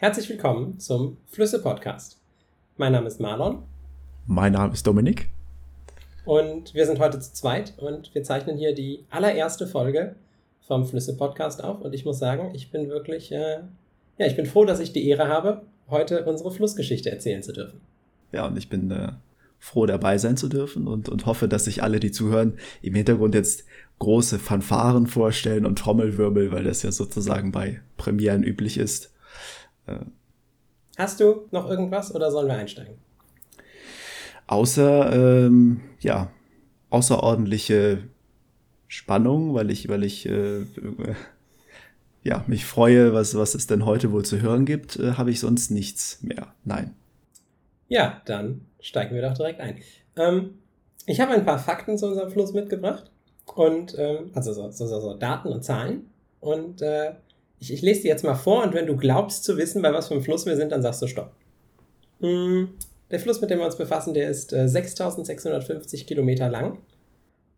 [0.00, 2.20] Herzlich willkommen zum Flüsse-Podcast.
[2.76, 3.64] Mein Name ist Marlon.
[4.28, 5.28] Mein Name ist Dominik.
[6.24, 10.14] Und wir sind heute zu zweit und wir zeichnen hier die allererste Folge
[10.68, 11.80] vom Flüsse-Podcast auf.
[11.80, 13.58] Und ich muss sagen, ich bin wirklich, äh,
[14.18, 17.80] ja, ich bin froh, dass ich die Ehre habe, heute unsere Flussgeschichte erzählen zu dürfen.
[18.30, 19.14] Ja, und ich bin äh,
[19.58, 23.34] froh, dabei sein zu dürfen und, und hoffe, dass sich alle, die zuhören, im Hintergrund
[23.34, 23.64] jetzt
[23.98, 29.12] große Fanfaren vorstellen und Trommelwirbel, weil das ja sozusagen bei Premieren üblich ist.
[30.96, 32.94] Hast du noch irgendwas oder sollen wir einsteigen?
[34.46, 36.30] Außer, ähm, ja,
[36.90, 38.04] außerordentliche
[38.88, 40.64] Spannung, weil ich, weil ich, äh,
[42.24, 45.40] ja, mich freue, was, was es denn heute wohl zu hören gibt, äh, habe ich
[45.40, 46.54] sonst nichts mehr.
[46.64, 46.94] Nein.
[47.88, 49.76] Ja, dann steigen wir doch direkt ein.
[50.16, 50.58] Ähm,
[51.06, 53.10] ich habe ein paar Fakten zu unserem Fluss mitgebracht
[53.54, 57.14] und ähm, also so, so, so, Daten und Zahlen und äh,
[57.60, 60.08] ich, ich lese dir jetzt mal vor und wenn du glaubst zu wissen, bei was
[60.08, 61.32] für einem Fluss wir sind, dann sagst du Stopp.
[62.20, 62.70] Hm,
[63.10, 66.78] der Fluss, mit dem wir uns befassen, der ist äh, 6650 Kilometer lang.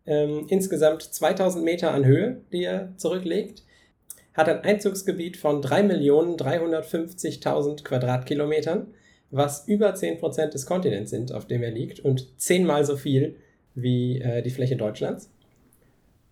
[0.05, 3.63] Ähm, insgesamt 2000 Meter an Höhe, die er zurücklegt.
[4.33, 8.87] Hat ein Einzugsgebiet von 3.350.000 Quadratkilometern,
[9.29, 13.35] was über 10% des Kontinents sind, auf dem er liegt und zehnmal so viel
[13.75, 15.29] wie äh, die Fläche Deutschlands.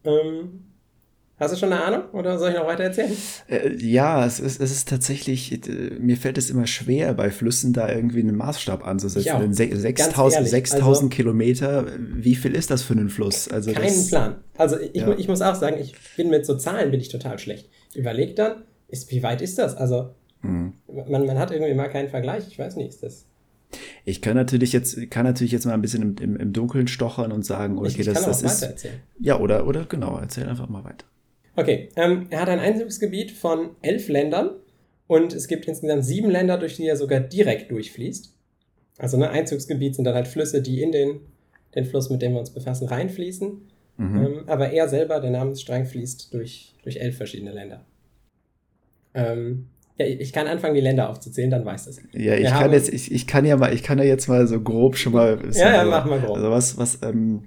[0.04, 0.66] Ähm,
[1.40, 3.16] Hast du schon eine Ahnung oder soll ich noch weiter erzählen?
[3.48, 7.72] Äh, ja, es ist, es ist tatsächlich, äh, mir fällt es immer schwer, bei Flüssen
[7.72, 9.54] da irgendwie einen Maßstab anzusetzen.
[9.54, 13.48] 6000 also, Kilometer, wie viel ist das für einen Fluss?
[13.48, 14.36] Also keinen das, Plan.
[14.58, 15.18] Also ich, ja.
[15.18, 17.70] ich muss auch sagen, ich bin mit so Zahlen bin ich total schlecht.
[17.96, 19.78] Überleg dann, ist, wie weit ist das?
[19.78, 20.10] Also
[20.42, 20.74] hm.
[21.08, 22.48] man, man hat irgendwie mal keinen Vergleich.
[22.50, 23.26] Ich weiß nicht, ist das.
[24.04, 27.32] Ich kann natürlich jetzt, kann natürlich jetzt mal ein bisschen im, im, im Dunkeln stochern
[27.32, 28.62] und sagen, okay, ich, ich das, das ist.
[28.62, 29.00] Erzählen.
[29.20, 31.06] Ja, oder, oder genau, erzähl einfach mal weiter.
[31.56, 34.52] Okay, ähm, er hat ein Einzugsgebiet von elf Ländern
[35.08, 38.34] und es gibt insgesamt sieben Länder, durch die er sogar direkt durchfließt.
[39.00, 41.22] Also ein ne, Einzugsgebiet sind dann halt Flüsse, die in den,
[41.76, 43.62] den Fluss, mit dem wir uns befassen, reinfließen.
[43.98, 44.26] Mhm.
[44.26, 47.86] Ähm, aber er selber, der Namensstrang, fließt durch, durch elf verschiedene Länder.
[49.14, 49.68] Ähm,
[49.98, 51.98] ja, ich kann anfangen, die Länder aufzuzählen, dann weiß das.
[52.14, 54.48] Ja, ich wir kann jetzt, ich, ich kann ja mal, ich kann ja jetzt mal
[54.48, 55.40] so grob schon mal.
[55.52, 56.38] Ja, ja, mach mal grob.
[56.38, 57.44] Also was, was, ähm,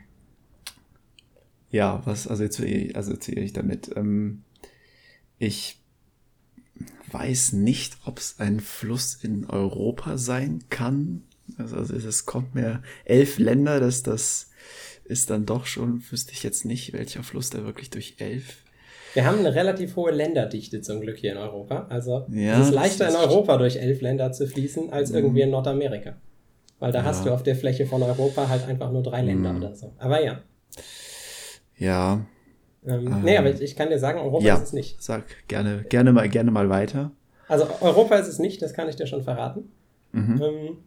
[1.72, 3.90] ja, was assoziiere also ich damit?
[3.96, 4.44] Ähm,
[5.38, 5.80] ich
[7.10, 11.24] weiß nicht, ob es ein Fluss in Europa sein kann.
[11.58, 14.50] Also, also es kommt mir elf Länder, dass das
[15.04, 18.58] ist dann doch schon, wüsste ich jetzt nicht, welcher Fluss da wirklich durch elf.
[19.14, 21.86] Wir haben eine relativ hohe Länderdichte zum Glück hier in Europa.
[21.90, 25.16] Also ja, es ist leichter in Europa durch elf Länder zu fließen als mhm.
[25.16, 26.16] irgendwie in Nordamerika.
[26.78, 27.04] Weil da ja.
[27.04, 29.58] hast du auf der Fläche von Europa halt einfach nur drei Länder mhm.
[29.58, 29.92] oder so.
[29.98, 30.42] Aber ja.
[31.82, 32.24] Ja.
[32.86, 35.02] Ähm, ähm, nee, aber ich, ich, kann dir sagen, Europa ja, ist es nicht.
[35.02, 37.10] Sag gerne, gerne mal, gerne mal weiter.
[37.48, 39.70] Also Europa ist es nicht, das kann ich dir schon verraten.
[40.12, 40.42] Mhm.
[40.42, 40.78] Ähm,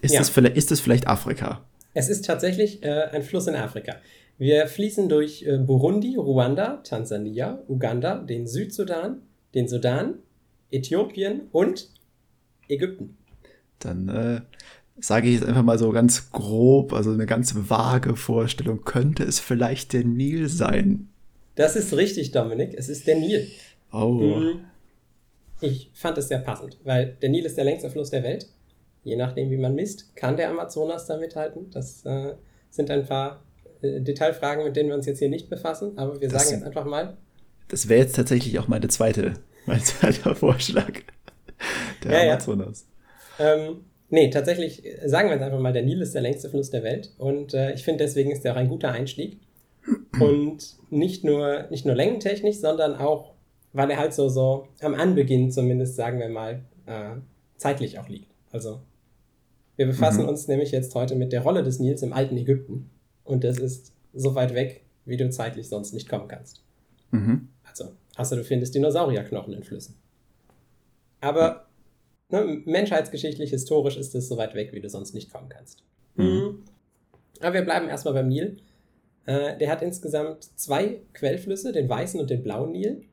[0.00, 0.20] ist, ja.
[0.20, 1.64] das vielleicht, ist das vielleicht Afrika?
[1.92, 3.96] Es ist tatsächlich äh, ein Fluss in Afrika.
[4.38, 9.22] Wir fließen durch äh, Burundi, Ruanda, Tansania, Uganda, den Südsudan,
[9.54, 10.14] den Sudan,
[10.70, 11.90] Äthiopien und
[12.68, 13.16] Ägypten.
[13.78, 14.40] Dann äh,
[14.98, 19.40] sage ich jetzt einfach mal so ganz grob, also eine ganz vage Vorstellung, könnte es
[19.40, 21.08] vielleicht der Nil sein?
[21.56, 22.74] Das ist richtig, Dominik.
[22.76, 23.48] Es ist der Nil.
[23.92, 24.42] Oh.
[25.60, 28.48] Ich fand es sehr passend, weil der Nil ist der längste Fluss der Welt.
[29.04, 31.70] Je nachdem, wie man misst, kann der Amazonas da mithalten.
[31.70, 32.34] Das äh,
[32.70, 33.42] sind ein paar
[33.82, 36.66] äh, Detailfragen, mit denen wir uns jetzt hier nicht befassen, aber wir das, sagen jetzt
[36.66, 37.16] einfach mal.
[37.68, 39.34] Das wäre jetzt tatsächlich auch meine zweite,
[39.66, 40.92] mein zweiter Vorschlag.
[42.02, 42.86] Der ja, Amazonas.
[43.38, 43.54] Ja.
[43.54, 46.82] Ähm, Nee, tatsächlich, sagen wir jetzt einfach mal, der Nil ist der längste Fluss der
[46.82, 49.40] Welt und äh, ich finde, deswegen ist der auch ein guter Einstieg.
[50.20, 53.34] Und nicht nur, nicht nur längentechnisch, sondern auch,
[53.72, 57.16] weil er halt so, so am Anbeginn zumindest, sagen wir mal, äh,
[57.58, 58.32] zeitlich auch liegt.
[58.50, 58.80] Also,
[59.76, 60.28] wir befassen mhm.
[60.28, 62.90] uns nämlich jetzt heute mit der Rolle des Nils im alten Ägypten
[63.24, 66.62] und das ist so weit weg, wie du zeitlich sonst nicht kommen kannst.
[67.10, 67.48] Mhm.
[67.68, 69.96] Also, außer du findest Dinosaurierknochen in Flüssen.
[71.20, 71.66] Aber
[72.30, 75.82] ne, menschheitsgeschichtlich, historisch ist es so weit weg, wie du sonst nicht kommen kannst.
[76.16, 76.62] Mhm.
[77.40, 78.58] Aber wir bleiben erstmal beim Nil.
[79.26, 83.04] Äh, der hat insgesamt zwei Quellflüsse, den weißen und den blauen Nil.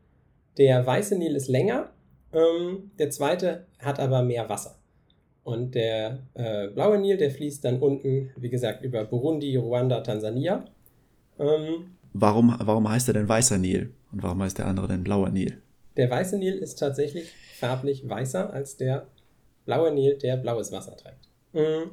[0.57, 1.91] Der weiße Nil ist länger,
[2.33, 4.75] ähm, der zweite hat aber mehr Wasser.
[5.43, 10.65] Und der äh, blaue Nil, der fließt dann unten, wie gesagt, über Burundi, Ruanda, Tansania.
[11.39, 13.91] Ähm, warum, warum heißt er denn weißer Nil?
[14.11, 15.57] Und warum heißt der andere denn blauer Nil?
[16.01, 19.05] Der weiße Nil ist tatsächlich farblich weißer als der
[19.65, 21.29] blaue Nil, der blaues Wasser trägt.
[21.53, 21.91] Mhm.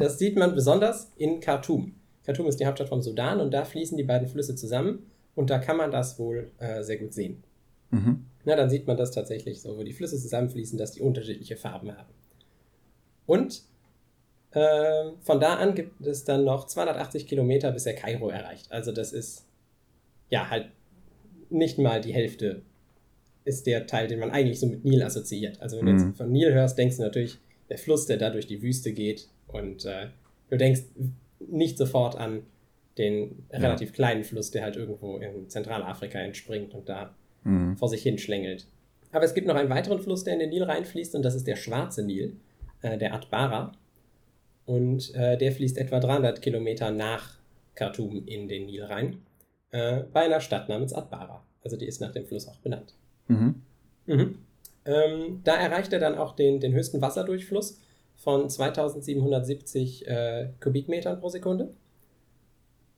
[0.00, 1.94] Das sieht man besonders in Khartoum.
[2.26, 5.06] Khartoum ist die Hauptstadt vom Sudan und da fließen die beiden Flüsse zusammen
[5.36, 7.44] und da kann man das wohl äh, sehr gut sehen.
[7.90, 8.26] Mhm.
[8.44, 11.96] na, dann sieht man das tatsächlich so, wo die Flüsse zusammenfließen, dass die unterschiedliche Farben
[11.96, 12.12] haben.
[13.24, 13.62] Und
[14.50, 18.72] äh, von da an gibt es dann noch 280 Kilometer, bis er Kairo erreicht.
[18.72, 19.46] Also das ist
[20.28, 20.72] ja halt
[21.50, 22.62] nicht mal die Hälfte
[23.48, 25.60] ist der Teil, den man eigentlich so mit Nil assoziiert.
[25.60, 26.08] Also wenn du mhm.
[26.08, 29.28] jetzt von Nil hörst, denkst du natürlich, der Fluss, der da durch die Wüste geht
[29.46, 30.08] und äh,
[30.50, 30.82] du denkst
[31.40, 32.42] nicht sofort an
[32.96, 33.94] den relativ ja.
[33.94, 37.14] kleinen Fluss, der halt irgendwo in Zentralafrika entspringt und da
[37.44, 37.76] mhm.
[37.76, 38.66] vor sich hin schlängelt.
[39.12, 41.46] Aber es gibt noch einen weiteren Fluss, der in den Nil reinfließt und das ist
[41.46, 42.36] der Schwarze Nil,
[42.82, 43.72] äh, der Atbara.
[44.66, 47.38] Und äh, der fließt etwa 300 Kilometer nach
[47.74, 49.22] Khartoum in den Nil rein,
[49.70, 51.42] äh, bei einer Stadt namens Atbara.
[51.62, 52.94] Also die ist nach dem Fluss auch benannt.
[53.28, 53.62] Mhm.
[54.06, 54.38] Mhm.
[54.84, 57.80] Ähm, da erreicht er dann auch den, den höchsten Wasserdurchfluss
[58.16, 61.74] von 2770 äh, Kubikmetern pro Sekunde.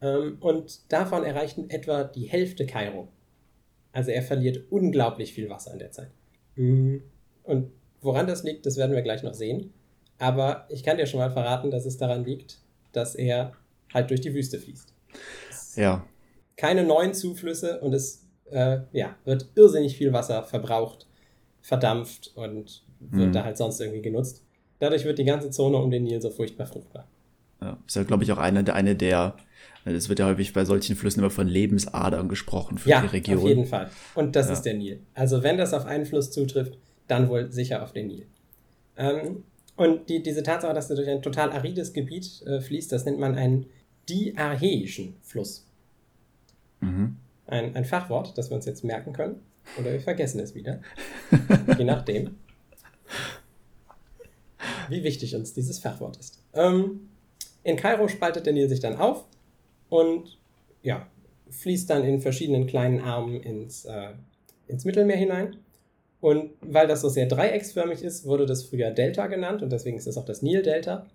[0.01, 3.09] Ähm, und davon erreichten etwa die Hälfte Kairo.
[3.93, 6.11] Also er verliert unglaublich viel Wasser in der Zeit.
[6.57, 7.03] Mhm.
[7.43, 9.73] Und woran das liegt, das werden wir gleich noch sehen.
[10.19, 12.59] Aber ich kann dir schon mal verraten, dass es daran liegt,
[12.93, 13.53] dass er
[13.93, 14.93] halt durch die Wüste fließt.
[15.77, 16.07] Ja.
[16.57, 21.07] Keine neuen Zuflüsse und es äh, ja, wird irrsinnig viel Wasser verbraucht,
[21.61, 23.33] verdampft und wird mhm.
[23.33, 24.45] da halt sonst irgendwie genutzt.
[24.79, 27.07] Dadurch wird die ganze Zone um den Nil so furchtbar fruchtbar.
[27.61, 29.37] Ja, ist ja, glaube ich, auch eine, eine der,
[29.85, 33.39] es wird ja häufig bei solchen Flüssen immer von Lebensadern gesprochen für ja, die Region.
[33.39, 33.91] Auf jeden Fall.
[34.15, 34.55] Und das ja.
[34.55, 35.01] ist der Nil.
[35.15, 38.27] Also wenn das auf einen Fluss zutrifft, dann wohl sicher auf den Nil.
[38.97, 39.45] Ähm,
[39.77, 43.19] und die, diese Tatsache, dass er durch ein total arides Gebiet äh, fließt, das nennt
[43.19, 43.67] man einen
[44.09, 45.67] diarcheischen Fluss.
[46.81, 47.17] Mhm
[47.51, 49.41] ein, ein Fachwort, das wir uns jetzt merken können.
[49.79, 50.81] Oder wir vergessen es wieder.
[51.79, 52.37] Je nachdem,
[54.89, 56.43] wie wichtig uns dieses Fachwort ist.
[56.55, 57.09] Ähm,
[57.63, 59.25] in Kairo spaltet der Nil sich dann auf
[59.89, 60.39] und
[60.83, 61.07] ja,
[61.51, 64.11] fließt dann in verschiedenen kleinen Armen ins, äh,
[64.67, 65.57] ins Mittelmeer hinein.
[66.21, 70.07] Und weil das so sehr dreiecksförmig ist, wurde das früher Delta genannt und deswegen ist
[70.07, 71.07] es auch das Nil-Delta.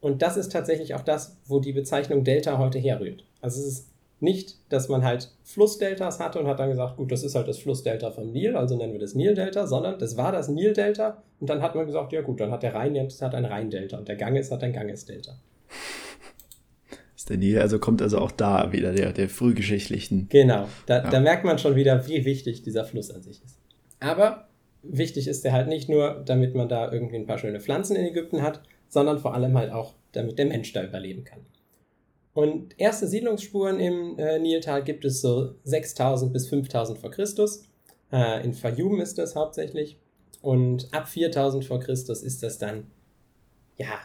[0.00, 3.24] Und das ist tatsächlich auch das, wo die Bezeichnung Delta heute herrührt.
[3.40, 7.22] Also es ist nicht, dass man halt Flussdeltas hatte und hat dann gesagt, gut, das
[7.22, 10.48] ist halt das Flussdelta vom Nil, also nennen wir das Nildelta, sondern das war das
[10.48, 13.44] Nildelta und dann hat man gesagt, ja gut, dann hat der Rhein jetzt hat ein
[13.44, 15.32] Rheindelta und der Ganges hat ein Gangesdelta.
[17.16, 20.28] Ist der Nil, also kommt also auch da wieder der, der frühgeschichtlichen.
[20.28, 21.10] Genau, da, ja.
[21.10, 23.58] da merkt man schon wieder, wie wichtig dieser Fluss an sich ist.
[24.00, 24.48] Aber
[24.82, 28.04] wichtig ist der halt nicht nur, damit man da irgendwie ein paar schöne Pflanzen in
[28.04, 31.40] Ägypten hat, sondern vor allem halt auch, damit der Mensch da überleben kann.
[32.34, 37.62] Und erste Siedlungsspuren im äh, Niltal gibt es so 6000 bis 5000 vor Christus.
[38.12, 39.98] Äh, in Fayum ist das hauptsächlich.
[40.42, 42.88] Und ab 4000 vor Christus ist das dann,
[43.76, 44.00] ja,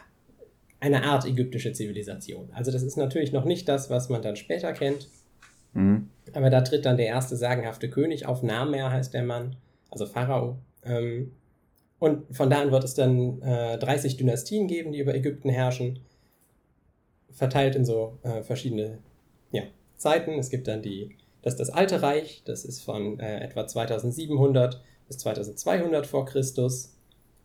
[0.78, 2.48] eine Art ägyptische Zivilisation.
[2.52, 5.08] Also das ist natürlich noch nicht das, was man dann später kennt.
[5.74, 6.08] Mhm.
[6.32, 9.56] Aber da tritt dann der erste sagenhafte König auf, Namer heißt der Mann,
[9.90, 10.56] also Pharao.
[10.84, 11.32] Ähm,
[11.98, 15.98] und von da an wird es dann äh, 30 Dynastien geben, die über Ägypten herrschen
[17.32, 18.98] verteilt in so äh, verschiedene
[19.52, 19.62] ja,
[19.96, 20.38] Zeiten.
[20.38, 25.18] Es gibt dann die, das das Alte Reich, das ist von äh, etwa 2700 bis
[25.18, 26.94] 2200 vor Christus.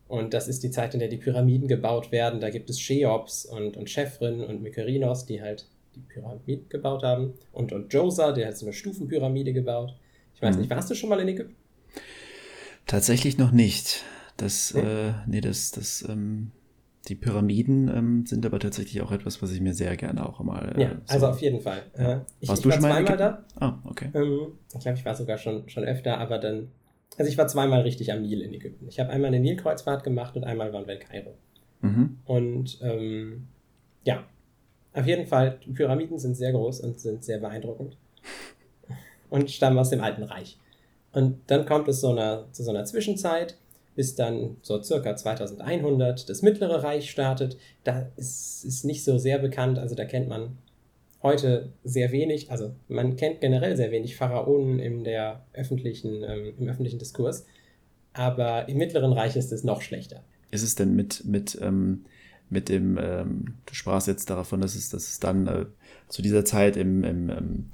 [0.07, 2.39] Und das ist die Zeit, in der die Pyramiden gebaut werden.
[2.39, 7.33] Da gibt es Cheops und, und Chephren und Mykerinos, die halt die Pyramiden gebaut haben.
[7.51, 9.95] Und, und Josa, der hat so eine Stufenpyramide gebaut.
[10.35, 10.61] Ich weiß mhm.
[10.61, 11.55] nicht, warst du schon mal in Ägypten?
[12.85, 14.03] Tatsächlich noch nicht.
[14.37, 16.51] Das, nee, äh, nee das, das ähm,
[17.07, 20.73] die Pyramiden ähm, sind aber tatsächlich auch etwas, was ich mir sehr gerne auch mal.
[20.75, 21.83] Äh, ja, so also auf jeden Fall.
[21.93, 23.45] Äh, ich, Warst ich du war schon mal zweimal da.
[23.59, 24.09] Ah, okay.
[24.13, 26.69] Ähm, ich glaube, ich war sogar schon, schon öfter, aber dann.
[27.17, 28.87] Also ich war zweimal richtig am Nil in Ägypten.
[28.87, 31.35] Ich habe einmal eine Nilkreuzfahrt gemacht und einmal waren wir in Kairo.
[31.81, 32.17] Mhm.
[32.25, 33.47] Und ähm,
[34.03, 34.23] ja,
[34.93, 37.97] auf jeden Fall, die Pyramiden sind sehr groß und sind sehr beeindruckend.
[39.29, 40.59] Und stammen aus dem Alten Reich.
[41.11, 43.57] Und dann kommt es so einer, zu so einer Zwischenzeit
[43.95, 47.57] bis dann so circa 2100 das Mittlere Reich startet.
[47.83, 50.57] Da ist, ist nicht so sehr bekannt, also da kennt man
[51.23, 56.69] heute sehr wenig, also man kennt generell sehr wenig Pharaonen in der öffentlichen, ähm, im
[56.69, 57.45] öffentlichen Diskurs,
[58.13, 60.23] aber im Mittleren Reich ist es noch schlechter.
[60.51, 62.05] Ist es denn mit, mit, ähm,
[62.49, 65.65] mit dem, ähm, du sprachst jetzt davon, dass es, dass es dann äh,
[66.09, 67.69] zu dieser Zeit im, im,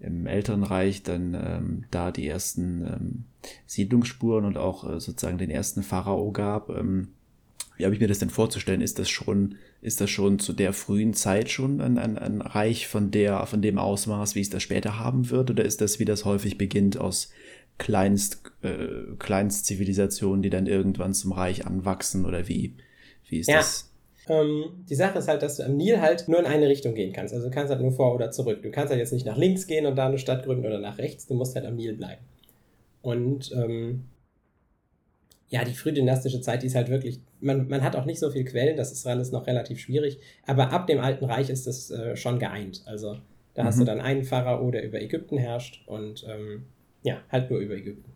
[0.00, 3.24] im älteren Reich dann ähm, da die ersten ähm,
[3.66, 6.70] Siedlungsspuren und auch äh, sozusagen den ersten Pharao gab.
[6.70, 7.08] Ähm,
[7.76, 8.80] wie habe ich mir das denn vorzustellen?
[8.80, 12.88] Ist das schon, ist das schon zu der frühen Zeit schon ein, ein, ein Reich
[12.88, 15.50] von der, von dem Ausmaß, wie es das später haben wird?
[15.50, 17.30] Oder ist das, wie das häufig beginnt, aus
[17.78, 22.24] Kleinst, äh, Kleinstzivilisationen, die dann irgendwann zum Reich anwachsen?
[22.24, 22.74] Oder wie,
[23.28, 23.58] wie ist ja.
[23.58, 23.90] das?
[24.28, 27.12] Ähm, die Sache ist halt, dass du am Nil halt nur in eine Richtung gehen
[27.12, 27.34] kannst.
[27.34, 28.62] Also du kannst halt nur vor oder zurück.
[28.62, 30.98] Du kannst halt jetzt nicht nach links gehen und da eine Stadt gründen oder nach
[30.98, 31.26] rechts.
[31.26, 32.22] Du musst halt am Nil bleiben.
[33.02, 34.04] Und ähm,
[35.48, 38.44] ja, die frühdynastische Zeit, die ist halt wirklich, man, man hat auch nicht so viel
[38.44, 42.16] Quellen, das ist alles noch relativ schwierig, aber ab dem Alten Reich ist das äh,
[42.16, 42.82] schon geeint.
[42.86, 43.16] Also
[43.54, 43.66] da mhm.
[43.66, 43.86] hast du mhm.
[43.86, 46.66] dann einen Pharao, der über Ägypten herrscht und ähm,
[47.02, 48.12] ja, halt nur über Ägypten.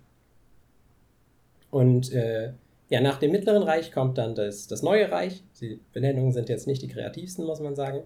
[1.71, 2.53] Und äh,
[2.93, 5.43] ja, nach dem Mittleren Reich kommt dann das, das Neue Reich.
[5.63, 8.03] Die Benennungen sind jetzt nicht die kreativsten, muss man sagen.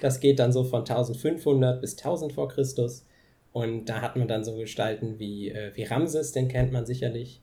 [0.00, 3.04] Das geht dann so von 1500 bis 1000 vor Christus.
[3.52, 7.42] Und da hat man dann so Gestalten wie, äh, wie Ramses, den kennt man sicherlich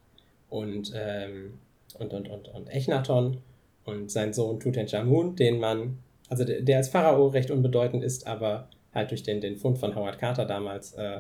[0.50, 1.60] und, ähm,
[2.00, 3.38] und, und, und, und Echnaton
[3.86, 8.68] und sein Sohn Tutanchamun, den man, also der, der als Pharao recht unbedeutend ist, aber
[8.96, 11.20] halt durch den, den Fund von Howard Carter damals, äh,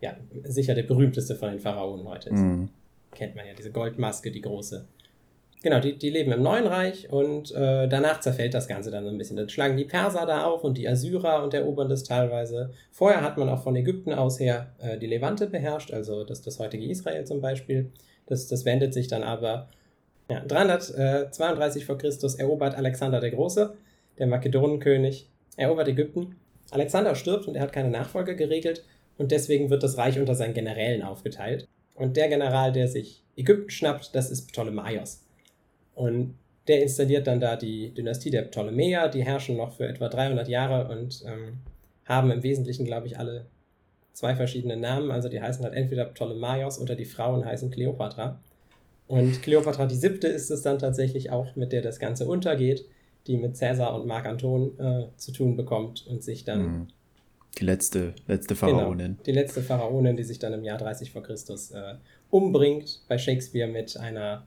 [0.00, 2.40] ja, sicher der berühmteste von den Pharaonen heute ist.
[2.40, 2.70] Mhm.
[3.16, 4.86] Kennt man ja, diese Goldmaske, die große.
[5.62, 9.10] Genau, die, die leben im Neuen Reich und äh, danach zerfällt das Ganze dann so
[9.10, 9.38] ein bisschen.
[9.38, 12.70] Dann schlagen die Perser da auf und die Assyrer und erobern das teilweise.
[12.92, 16.58] Vorher hat man auch von Ägypten aus her äh, die Levante beherrscht, also das, das
[16.58, 17.90] heutige Israel zum Beispiel.
[18.26, 19.68] Das, das wendet sich dann aber.
[20.30, 23.74] Ja, 332 vor Christus erobert Alexander der Große,
[24.18, 26.36] der Makedonenkönig, erobert Ägypten.
[26.70, 28.84] Alexander stirbt und er hat keine Nachfolge geregelt
[29.18, 31.66] und deswegen wird das Reich unter seinen Generälen aufgeteilt.
[31.96, 35.24] Und der General, der sich Ägypten schnappt, das ist Ptolemaios.
[35.94, 36.34] Und
[36.68, 40.88] der installiert dann da die Dynastie der Ptolemäer, die herrschen noch für etwa 300 Jahre
[40.88, 41.58] und ähm,
[42.04, 43.46] haben im Wesentlichen, glaube ich, alle
[44.12, 45.10] zwei verschiedene Namen.
[45.10, 48.40] Also die heißen halt entweder Ptolemaios oder die Frauen heißen Kleopatra.
[49.06, 52.84] Und Kleopatra die siebte ist es dann tatsächlich auch, mit der das Ganze untergeht,
[53.26, 56.62] die mit Cäsar und Marc Anton äh, zu tun bekommt und sich dann.
[56.62, 56.86] Mhm.
[57.58, 59.06] Die letzte, letzte genau, Pharaonin.
[59.06, 61.94] Genau, die letzte Pharaonin, die sich dann im Jahr 30 vor Christus äh,
[62.30, 64.46] umbringt, bei Shakespeare mit einer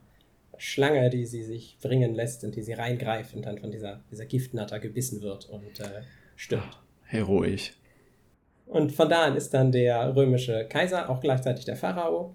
[0.58, 4.26] Schlange, die sie sich bringen lässt und die sie reingreift und dann von dieser, dieser
[4.26, 6.02] Giftnatter gebissen wird und äh,
[6.36, 6.78] stirbt.
[7.04, 7.72] Heroisch.
[8.66, 12.34] Und von da an ist dann der römische Kaiser auch gleichzeitig der Pharao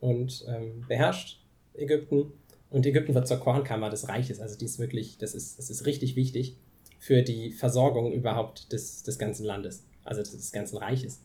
[0.00, 1.40] und ähm, beherrscht
[1.74, 2.32] Ägypten.
[2.70, 4.40] Und Ägypten wird zur Kornkammer des Reiches.
[4.40, 6.56] Also die ist wirklich, das ist, das ist richtig wichtig
[6.98, 11.20] für die Versorgung überhaupt des, des ganzen Landes, also des ganzen Reiches,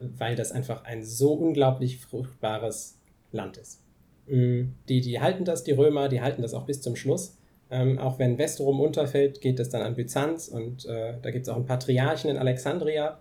[0.00, 2.98] weil das einfach ein so unglaublich fruchtbares
[3.32, 3.80] Land ist.
[4.26, 7.36] Mm, die, die halten das, die Römer, die halten das auch bis zum Schluss.
[7.70, 11.48] Ähm, auch wenn Westrum unterfällt, geht es dann an Byzanz und äh, da gibt es
[11.50, 13.18] auch einen Patriarchen in Alexandria,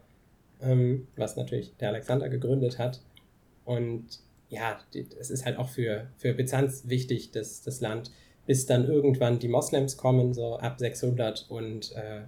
[0.62, 3.02] ähm, was natürlich der Alexander gegründet hat.
[3.66, 4.06] Und
[4.50, 4.80] ja,
[5.20, 8.12] es ist halt auch für, für Byzanz wichtig, dass das Land,
[8.46, 12.22] bis dann irgendwann die Moslems kommen, so ab 600 und äh,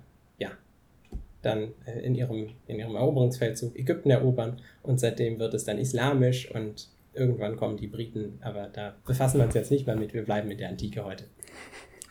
[1.42, 6.54] dann äh, in, ihrem, in ihrem Eroberungsfeldzug Ägypten erobern und seitdem wird es dann islamisch
[6.54, 10.24] und irgendwann kommen die Briten, aber da befassen wir uns jetzt nicht mehr mit, wir
[10.24, 11.26] bleiben mit der Antike heute.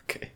[0.03, 0.27] Okay.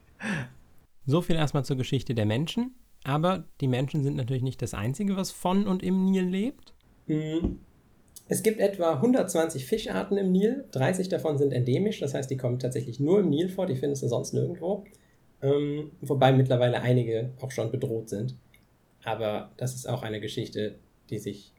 [1.05, 2.75] So viel erstmal zur Geschichte der Menschen.
[3.03, 6.73] Aber die Menschen sind natürlich nicht das Einzige, was von und im Nil lebt.
[7.07, 7.59] Mhm.
[8.29, 10.65] Es gibt etwa 120 Fischarten im Nil.
[10.71, 14.03] 30 davon sind endemisch, das heißt, die kommen tatsächlich nur im Nil vor, die findest
[14.03, 14.85] du sonst nirgendwo.
[15.41, 18.35] Ähm, wobei mittlerweile einige auch schon bedroht sind.
[19.03, 20.75] Aber das ist auch eine Geschichte,
[21.09, 21.51] die sich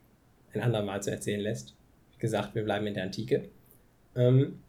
[0.52, 1.74] ein andermal zu erzählen lässt.
[2.12, 3.48] Wie gesagt, wir bleiben in der Antike.
[4.16, 4.60] Ähm,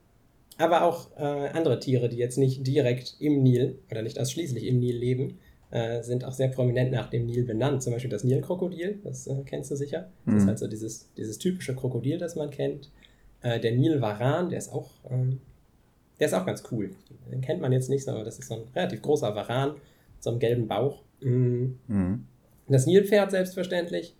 [0.58, 4.79] aber auch äh, andere Tiere, die jetzt nicht direkt im Nil oder nicht ausschließlich im
[4.79, 5.39] Nil leben,
[5.72, 7.84] äh, sind auch sehr prominent nach dem Nil benannt.
[7.84, 10.10] Zum Beispiel das Nilkrokodil, das äh, kennst du sicher.
[10.25, 10.39] Das mhm.
[10.39, 12.91] ist halt so dieses, dieses typische Krokodil, das man kennt.
[13.41, 15.41] Äh, der Nilvaran, der ist auch, ähm,
[16.20, 16.91] der ist auch ganz cool.
[17.29, 20.29] Den kennt man jetzt nicht, aber das ist so ein relativ großer Varan mit so
[20.29, 21.03] einem gelben Bauch.
[21.22, 21.77] Mhm.
[21.88, 22.25] Mhm.
[22.67, 24.15] Das Nilpferd selbstverständlich.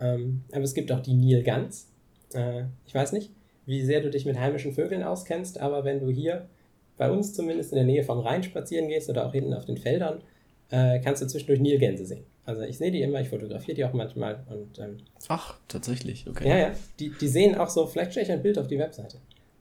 [0.00, 1.88] Ähm, aber es gibt auch die Nilgans.
[2.34, 3.30] Äh, ich weiß nicht,
[3.66, 6.48] wie sehr du dich mit heimischen Vögeln auskennst, aber wenn du hier
[6.96, 9.76] bei uns zumindest in der Nähe vom Rhein spazieren gehst oder auch hinten auf den
[9.76, 10.22] Feldern,
[10.70, 12.24] äh, kannst du zwischendurch Nilgänse sehen.
[12.44, 14.44] Also ich sehe die immer, ich fotografiere die auch manchmal.
[14.48, 16.48] Und, ähm, Ach, tatsächlich, okay.
[16.48, 16.72] Ja, ja.
[17.00, 19.18] Die, die sehen auch so, vielleicht stelle ich ein Bild auf die Webseite.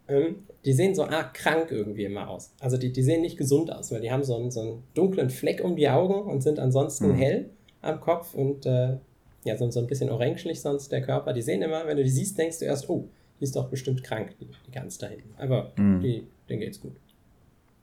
[0.07, 2.53] Ähm, die sehen so arg krank irgendwie immer aus.
[2.59, 5.31] Also die, die sehen nicht gesund aus, weil die haben so einen, so einen dunklen
[5.31, 7.15] Fleck um die Augen und sind ansonsten mhm.
[7.15, 7.49] hell
[7.81, 8.97] am Kopf und äh,
[9.43, 11.33] ja, so, so ein bisschen orangelich sonst der Körper.
[11.33, 13.07] Die sehen immer, wenn du die siehst, denkst du erst, oh,
[13.39, 15.33] die ist doch bestimmt krank, die, die ganz da hinten.
[15.37, 15.99] Aber mhm.
[16.01, 16.95] die, denen geht's gut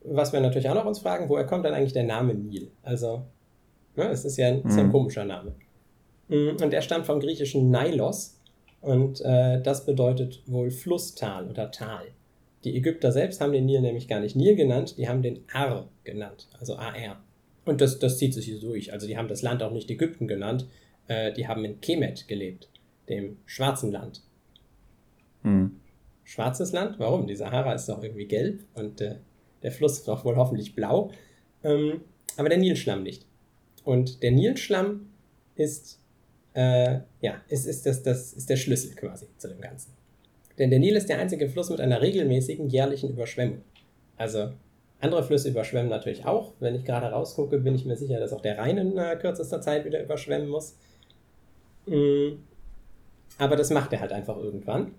[0.03, 2.71] was wir natürlich auch noch uns fragen, woher kommt dann eigentlich der Name Nil?
[2.83, 3.23] Also,
[3.95, 4.69] ne, es ist ja ein, mhm.
[4.69, 5.53] ist ein komischer Name.
[6.27, 8.39] Mm, und er stammt vom griechischen Nilos
[8.81, 12.05] und äh, das bedeutet wohl Flusstal oder Tal.
[12.63, 15.89] Die Ägypter selbst haben den Nil nämlich gar nicht Nil genannt, die haben den Ar
[16.03, 17.21] genannt, also AR.
[17.65, 18.91] Und das, das zieht sich hier durch.
[18.91, 20.67] Also die haben das Land auch nicht Ägypten genannt,
[21.07, 22.69] äh, die haben in Kemet gelebt,
[23.09, 24.21] dem schwarzen Land.
[25.43, 25.79] Mhm.
[26.23, 26.99] Schwarzes Land?
[26.99, 27.27] Warum?
[27.27, 29.15] Die Sahara ist doch irgendwie gelb und äh,
[29.61, 31.11] der Fluss ist auch wohl hoffentlich blau.
[31.63, 32.01] Ähm,
[32.37, 33.25] aber der Nilschlamm nicht.
[33.83, 35.09] Und der Nilschlamm
[35.55, 35.99] ist,
[36.53, 39.91] äh, ja, ist, ist, das, das ist der Schlüssel quasi zu dem Ganzen.
[40.57, 43.61] Denn der Nil ist der einzige Fluss mit einer regelmäßigen jährlichen Überschwemmung.
[44.17, 44.53] Also
[45.03, 46.53] andere Flüsse überschwemmen natürlich auch.
[46.59, 49.61] Wenn ich gerade rausgucke, bin ich mir sicher, dass auch der Rhein in äh, kürzester
[49.61, 50.75] Zeit wieder überschwemmen muss.
[51.85, 52.39] Mhm.
[53.37, 54.95] Aber das macht er halt einfach irgendwann.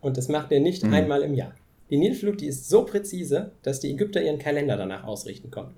[0.00, 0.94] Und das macht er nicht mhm.
[0.94, 1.54] einmal im Jahr.
[1.90, 5.76] Die Nilflut, die ist so präzise, dass die Ägypter ihren Kalender danach ausrichten konnten.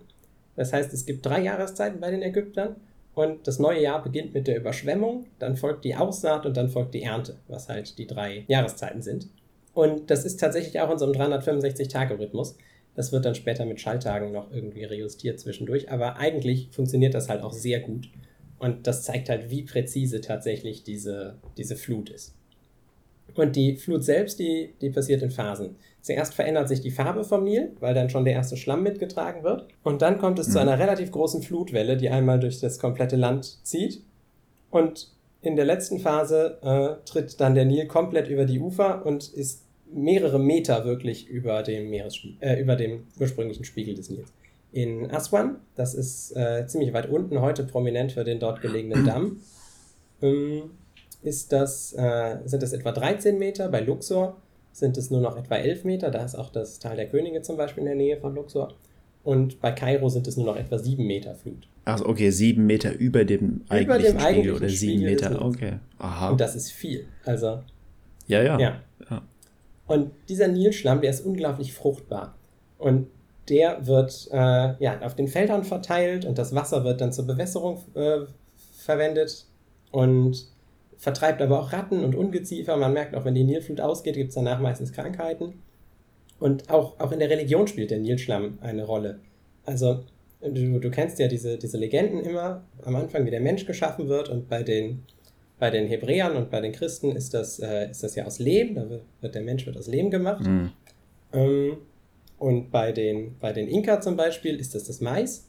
[0.56, 2.76] Das heißt, es gibt drei Jahreszeiten bei den Ägyptern
[3.14, 6.94] und das neue Jahr beginnt mit der Überschwemmung, dann folgt die Aussaat und dann folgt
[6.94, 9.28] die Ernte, was halt die drei Jahreszeiten sind.
[9.74, 12.56] Und das ist tatsächlich auch in so einem 365-Tage-Rhythmus.
[12.94, 17.42] Das wird dann später mit Schalltagen noch irgendwie rejustiert zwischendurch, aber eigentlich funktioniert das halt
[17.42, 18.10] auch sehr gut.
[18.58, 22.34] Und das zeigt halt, wie präzise tatsächlich diese, diese Flut ist.
[23.34, 25.76] Und die Flut selbst, die, die passiert in Phasen.
[26.00, 29.68] Zuerst verändert sich die Farbe vom Nil, weil dann schon der erste Schlamm mitgetragen wird.
[29.82, 30.52] Und dann kommt es mhm.
[30.52, 34.02] zu einer relativ großen Flutwelle, die einmal durch das komplette Land zieht.
[34.70, 39.32] Und in der letzten Phase äh, tritt dann der Nil komplett über die Ufer und
[39.32, 44.32] ist mehrere Meter wirklich über dem, Meeresspie äh, über dem ursprünglichen Spiegel des Nils.
[44.72, 49.40] In Aswan, das ist äh, ziemlich weit unten, heute prominent für den dort gelegenen Damm,
[50.22, 50.70] ähm,
[51.22, 53.68] ist das, äh, sind es etwa 13 Meter.
[53.68, 54.36] Bei Luxor
[54.72, 56.10] sind es nur noch etwa 11 Meter.
[56.10, 58.74] Da ist auch das Tal der Könige zum Beispiel in der Nähe von Luxor.
[59.22, 61.68] Und bei Kairo sind es nur noch etwa 7 Meter Flut.
[61.84, 65.72] Also okay, 7 Meter über dem eigentlichen über dem Spiegel eigentlichen oder 7 Meter, okay.
[65.98, 66.30] Aha.
[66.30, 67.06] Und das ist viel.
[67.24, 67.60] Also.
[68.26, 68.58] Ja, ja.
[68.58, 68.80] ja.
[69.10, 69.22] ja.
[69.86, 72.36] Und dieser Nilschlamm, der ist unglaublich fruchtbar.
[72.78, 73.08] Und
[73.48, 77.80] der wird äh, ja, auf den Feldern verteilt und das Wasser wird dann zur Bewässerung
[77.94, 78.20] äh,
[78.72, 79.46] verwendet.
[79.90, 80.46] Und
[81.02, 82.76] vertreibt aber auch Ratten und Ungeziefer.
[82.76, 85.54] Man merkt auch, wenn die Nilflut ausgeht, gibt es danach meistens Krankheiten.
[86.38, 89.18] Und auch, auch in der Religion spielt der Nilschlamm eine Rolle.
[89.66, 90.04] Also,
[90.40, 94.28] du, du kennst ja diese, diese Legenden immer am Anfang, wie der Mensch geschaffen wird.
[94.28, 95.02] Und bei den,
[95.62, 98.74] bei den Hebräern und bei den Christen ist das, äh, ist das ja aus Lehm.
[98.74, 98.84] Da
[99.20, 100.44] wird, der Mensch wird aus Lehm gemacht.
[100.44, 100.72] Mhm.
[101.32, 101.76] Ähm,
[102.36, 105.48] und bei den, bei den Inka zum Beispiel ist das das Mais.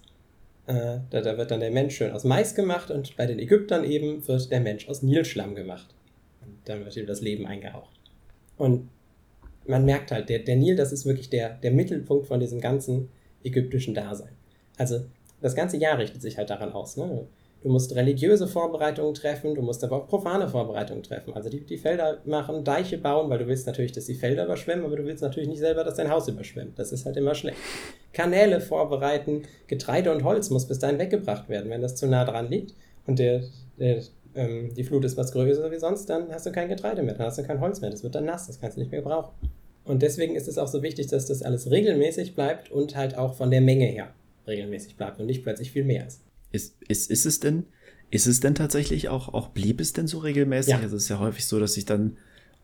[0.67, 3.83] Äh, da, da, wird dann der Mensch schön aus Mais gemacht und bei den Ägyptern
[3.83, 5.95] eben wird der Mensch aus Nilschlamm gemacht.
[6.45, 7.99] Und dann wird ihm das Leben eingehaucht.
[8.55, 8.89] Und
[9.65, 13.09] man merkt halt, der, der Nil, das ist wirklich der, der Mittelpunkt von diesem ganzen
[13.43, 14.33] ägyptischen Dasein.
[14.77, 15.05] Also
[15.41, 16.97] das ganze Jahr richtet sich halt daran aus.
[16.97, 17.25] Ne?
[17.63, 21.33] Du musst religiöse Vorbereitungen treffen, du musst aber auch profane Vorbereitungen treffen.
[21.33, 24.83] Also die, die Felder machen, Deiche bauen, weil du willst natürlich, dass die Felder überschwemmen,
[24.83, 26.77] aber du willst natürlich nicht selber, dass dein Haus überschwemmt.
[26.77, 27.57] Das ist halt immer schlecht.
[28.11, 31.69] Kanäle vorbereiten, Getreide und Holz muss bis dahin weggebracht werden.
[31.69, 32.75] Wenn das zu nah dran liegt
[33.07, 33.43] und der,
[33.79, 34.03] der,
[34.35, 37.27] ähm, die Flut ist was größer wie sonst, dann hast du kein Getreide mehr, dann
[37.27, 37.91] hast du kein Holz mehr.
[37.91, 39.31] Das wird dann nass, das kannst du nicht mehr brauchen.
[39.85, 43.35] Und deswegen ist es auch so wichtig, dass das alles regelmäßig bleibt und halt auch
[43.35, 44.09] von der Menge her
[44.47, 46.19] regelmäßig bleibt und nicht plötzlich viel mehr ist.
[46.53, 47.65] Ist, ist, ist es denn,
[48.09, 50.71] ist es denn tatsächlich auch, auch blieb es denn so regelmäßig?
[50.71, 50.79] Ja.
[50.79, 52.17] Also es ist ja häufig so, dass ich dann,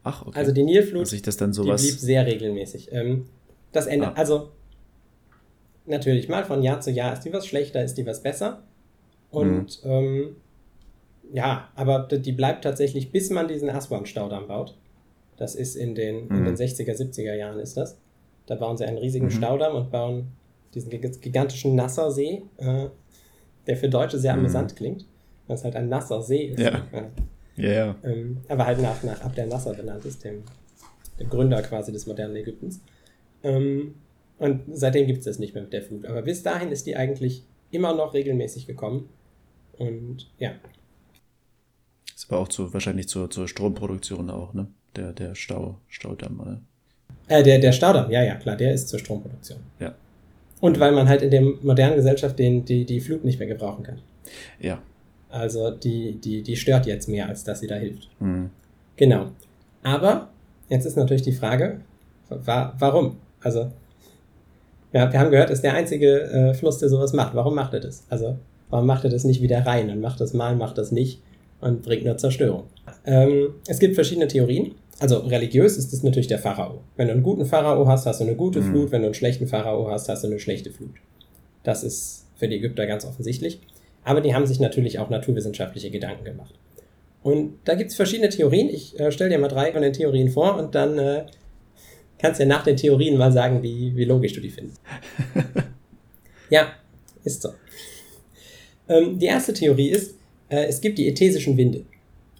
[0.04, 0.40] ach, okay.
[0.40, 2.90] Also die Nilflut, dass ich das dann sowas, die blieb sehr regelmäßig.
[2.94, 3.26] Ähm,
[3.74, 4.14] das Ende, ah.
[4.14, 4.52] also
[5.86, 8.64] natürlich mal von Jahr zu Jahr ist die was schlechter, ist die was besser.
[9.32, 9.92] Und mhm.
[9.92, 10.36] ähm,
[11.34, 14.76] ja, aber die bleibt tatsächlich, bis man diesen Aswan-Staudamm baut.
[15.38, 16.38] Das ist in den, mhm.
[16.38, 17.98] in den 60er, 70er Jahren ist das.
[18.46, 19.32] Da bauen sie einen riesigen mhm.
[19.32, 20.28] Staudamm und bauen
[20.74, 22.88] diesen gigantischen Nassersee äh,
[23.70, 24.40] der für Deutsche sehr mhm.
[24.40, 25.06] amüsant klingt,
[25.48, 26.60] weil es halt ein nasser See ist.
[26.60, 26.84] Ja.
[27.56, 27.96] Ja, ja.
[28.04, 30.44] Ähm, aber halt nach, nach Abdel Nasser benannt ist, dem,
[31.20, 32.82] dem Gründer quasi des modernen Ägyptens.
[33.44, 33.96] Ähm,
[34.40, 36.06] und seitdem gibt es das nicht mehr mit der Flut.
[36.06, 39.10] Aber bis dahin ist die eigentlich immer noch regelmäßig gekommen.
[39.78, 40.54] Und ja.
[42.16, 44.68] Es war auch zu, wahrscheinlich zur, zur Stromproduktion auch, ne?
[44.96, 46.62] Der, der Stau, Staudamm, oder?
[47.28, 49.60] Äh, der, der Staudamm, ja, ja, klar, der ist zur Stromproduktion.
[49.80, 49.94] Ja.
[50.62, 53.84] Und weil man halt in der modernen Gesellschaft den, die, die Flut nicht mehr gebrauchen
[53.84, 54.00] kann.
[54.60, 54.82] Ja.
[55.30, 58.10] Also die, die, die stört jetzt mehr, als dass sie da hilft.
[58.20, 58.50] Mhm.
[58.98, 59.28] Genau.
[59.84, 60.30] Aber
[60.70, 61.80] jetzt ist natürlich die Frage,
[62.30, 63.18] wa warum?
[63.42, 63.72] Also,
[64.92, 67.36] ja, wir haben gehört, ist der einzige äh, Fluss, der sowas macht.
[67.36, 68.04] Warum macht er das?
[68.10, 68.38] Also,
[68.70, 71.22] warum macht er das nicht wieder rein und macht das mal, macht das nicht
[71.62, 72.64] und bringt nur Zerstörung?
[73.06, 74.74] Ähm, es gibt verschiedene Theorien.
[75.00, 76.82] Also religiös ist es natürlich der Pharao.
[76.98, 78.72] Wenn du einen guten Pharao hast, hast du eine gute mhm.
[78.72, 78.92] Flut.
[78.92, 80.96] Wenn du einen schlechten Pharao hast, hast du eine schlechte Flut.
[81.64, 83.62] Das ist für die Ägypter ganz offensichtlich.
[84.04, 86.54] Aber die haben sich natürlich auch naturwissenschaftliche Gedanken gemacht.
[87.24, 88.70] Und da gibt es verschiedene Theorien.
[88.70, 91.26] Ich äh, stelle dir mal drei von den Theorien vor und dann äh,
[92.18, 94.82] kannst du ja nach den Theorien mal sagen, wie, wie logisch du die findest.
[96.50, 96.74] ja,
[97.24, 97.50] ist so.
[98.88, 100.16] Ähm, die erste Theorie ist,
[100.50, 101.84] äh, es gibt die ethesischen Winde.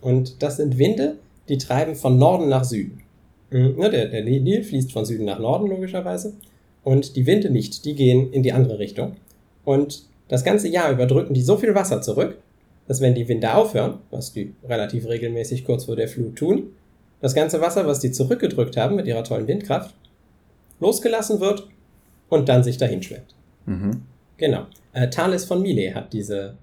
[0.02, 1.18] Und das sind Winde,
[1.50, 3.02] die treiben von Norden nach Süden.
[3.50, 3.76] Mhm.
[3.78, 6.34] Ne, der, der Nil fließt von Süden nach Norden logischerweise
[6.84, 9.16] und die Winde nicht, die gehen in die andere Richtung.
[9.66, 12.38] Und das ganze Jahr über drücken die so viel Wasser zurück,
[12.88, 16.72] dass wenn die Winde aufhören, was die relativ regelmäßig kurz vor der Flut tun,
[17.22, 19.94] das ganze Wasser, was die zurückgedrückt haben mit ihrer tollen Windkraft,
[20.80, 21.68] losgelassen wird
[22.30, 23.36] und dann sich dahin schwemmt.
[23.66, 24.02] Mhm.
[24.38, 24.68] Genau.
[24.94, 26.56] Äh, Thales von Milet hat diese,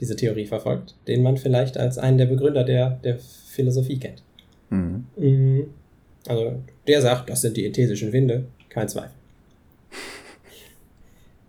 [0.00, 4.22] diese Theorie verfolgt, den man vielleicht als einen der Begründer der, der Philosophie kennt.
[4.70, 5.06] Mhm.
[5.16, 5.66] mhm.
[6.26, 6.54] Also
[6.86, 9.14] der sagt, das sind die ethesischen Winde, kein Zweifel.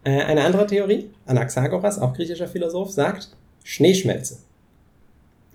[0.07, 3.29] Äh, eine andere Theorie, Anaxagoras, auch griechischer Philosoph, sagt
[3.63, 4.37] Schneeschmelze.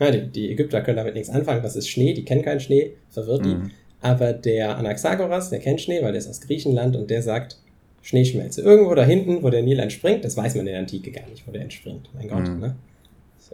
[0.00, 1.62] Ja, die, die, Ägypter können damit nichts anfangen.
[1.62, 2.14] Was ist Schnee?
[2.14, 3.55] Die kennen keinen Schnee, verwirrt die.
[3.55, 3.70] Mhm.
[4.00, 7.59] Aber der Anaxagoras, der kennt Schnee, weil der ist aus Griechenland und der sagt
[8.03, 8.63] Schneeschmelze.
[8.63, 11.47] Irgendwo da hinten, wo der Nil entspringt, das weiß man in der Antike gar nicht,
[11.47, 12.09] wo der entspringt.
[12.15, 12.61] Mein Gott, mhm.
[12.61, 12.77] ne?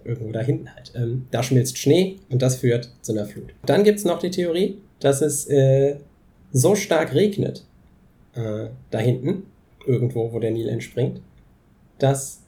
[0.04, 0.92] irgendwo da hinten halt.
[0.94, 3.54] Ähm, da schmilzt Schnee und das führt zu einer Flut.
[3.64, 5.96] Dann gibt es noch die Theorie, dass es äh,
[6.52, 7.64] so stark regnet
[8.34, 9.44] äh, da hinten,
[9.86, 11.20] irgendwo, wo der Nil entspringt,
[11.98, 12.42] dass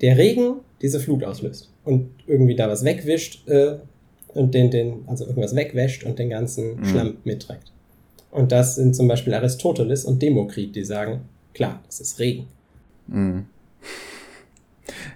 [0.00, 3.76] der Regen diese Flut auslöst und irgendwie da was wegwischt äh,
[4.28, 6.84] und den, den, also irgendwas wegwäscht und den ganzen mhm.
[6.84, 7.72] Schlamm mitträgt.
[8.30, 11.22] Und das sind zum Beispiel Aristoteles und Demokrit, die sagen,
[11.54, 12.46] klar, das ist Regen.
[13.06, 13.46] Mhm.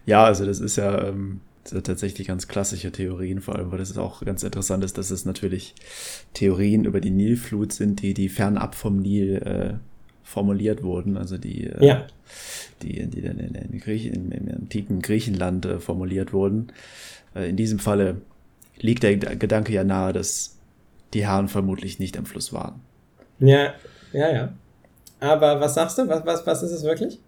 [0.07, 3.99] Ja, also das ist ja ähm, tatsächlich ganz klassische Theorien, vor allem, weil das ist
[3.99, 5.75] auch ganz interessant ist, dass es natürlich
[6.35, 9.75] Theorien über die Nilflut sind, die, die fernab vom Nil äh,
[10.23, 12.07] formuliert wurden, also die, äh, ja.
[12.83, 16.69] die, die dann in, in Griech, in, im antiken Griechenland äh, formuliert wurden.
[17.35, 18.21] Äh, in diesem Falle
[18.79, 20.57] liegt der Gedanke ja nahe, dass
[21.13, 22.81] die Herren vermutlich nicht am Fluss waren.
[23.39, 23.75] Ja,
[24.13, 24.53] ja, ja.
[25.21, 26.09] Aber was sagst du?
[26.09, 27.19] Was, was, was ist es wirklich?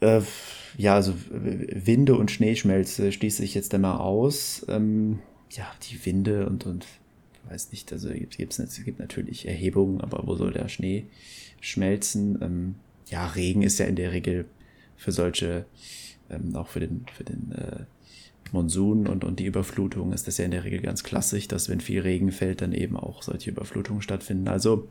[0.00, 0.20] Äh,
[0.76, 4.64] ja, also Winde und Schneeschmelze schließe ich jetzt einmal aus.
[4.68, 6.86] Ähm, ja, die Winde und, und
[7.48, 11.06] weiß nicht, also gibt's, es gibt natürlich Erhebungen, aber wo soll der Schnee
[11.60, 12.38] schmelzen?
[12.42, 12.74] Ähm,
[13.08, 14.46] ja, Regen ist ja in der Regel
[14.96, 15.66] für solche,
[16.30, 17.84] ähm, auch für den, für den äh,
[18.52, 21.80] Monsun und, und die Überflutung ist das ja in der Regel ganz klassisch, dass wenn
[21.80, 24.48] viel Regen fällt, dann eben auch solche Überflutungen stattfinden.
[24.48, 24.88] Also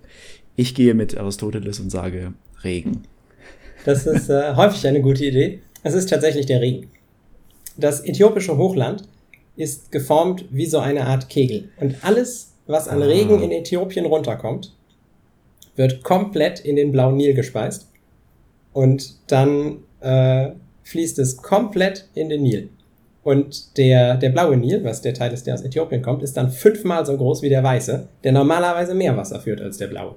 [0.56, 3.04] ich gehe mit Aristoteles und sage Regen.
[3.86, 5.62] Das ist äh, häufig eine gute Idee.
[5.84, 6.90] Es ist tatsächlich der Regen.
[7.78, 9.08] Das äthiopische Hochland
[9.56, 11.70] ist geformt wie so eine Art Kegel.
[11.78, 13.44] Und alles, was an Regen ah.
[13.44, 14.76] in Äthiopien runterkommt,
[15.76, 17.88] wird komplett in den blauen Nil gespeist.
[18.74, 20.52] Und dann äh,
[20.84, 22.70] fließt es komplett in den Nil.
[23.24, 26.50] Und der, der blaue Nil, was der Teil ist, der aus Äthiopien kommt, ist dann
[26.50, 30.16] fünfmal so groß wie der weiße, der normalerweise mehr Wasser führt als der blaue.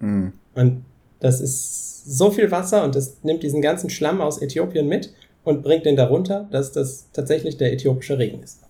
[0.00, 0.32] Mhm.
[0.54, 0.84] Und
[1.20, 5.12] das ist so viel Wasser und es nimmt diesen ganzen Schlamm aus Äthiopien mit
[5.44, 8.60] und bringt den darunter, dass das tatsächlich der äthiopische Regen ist.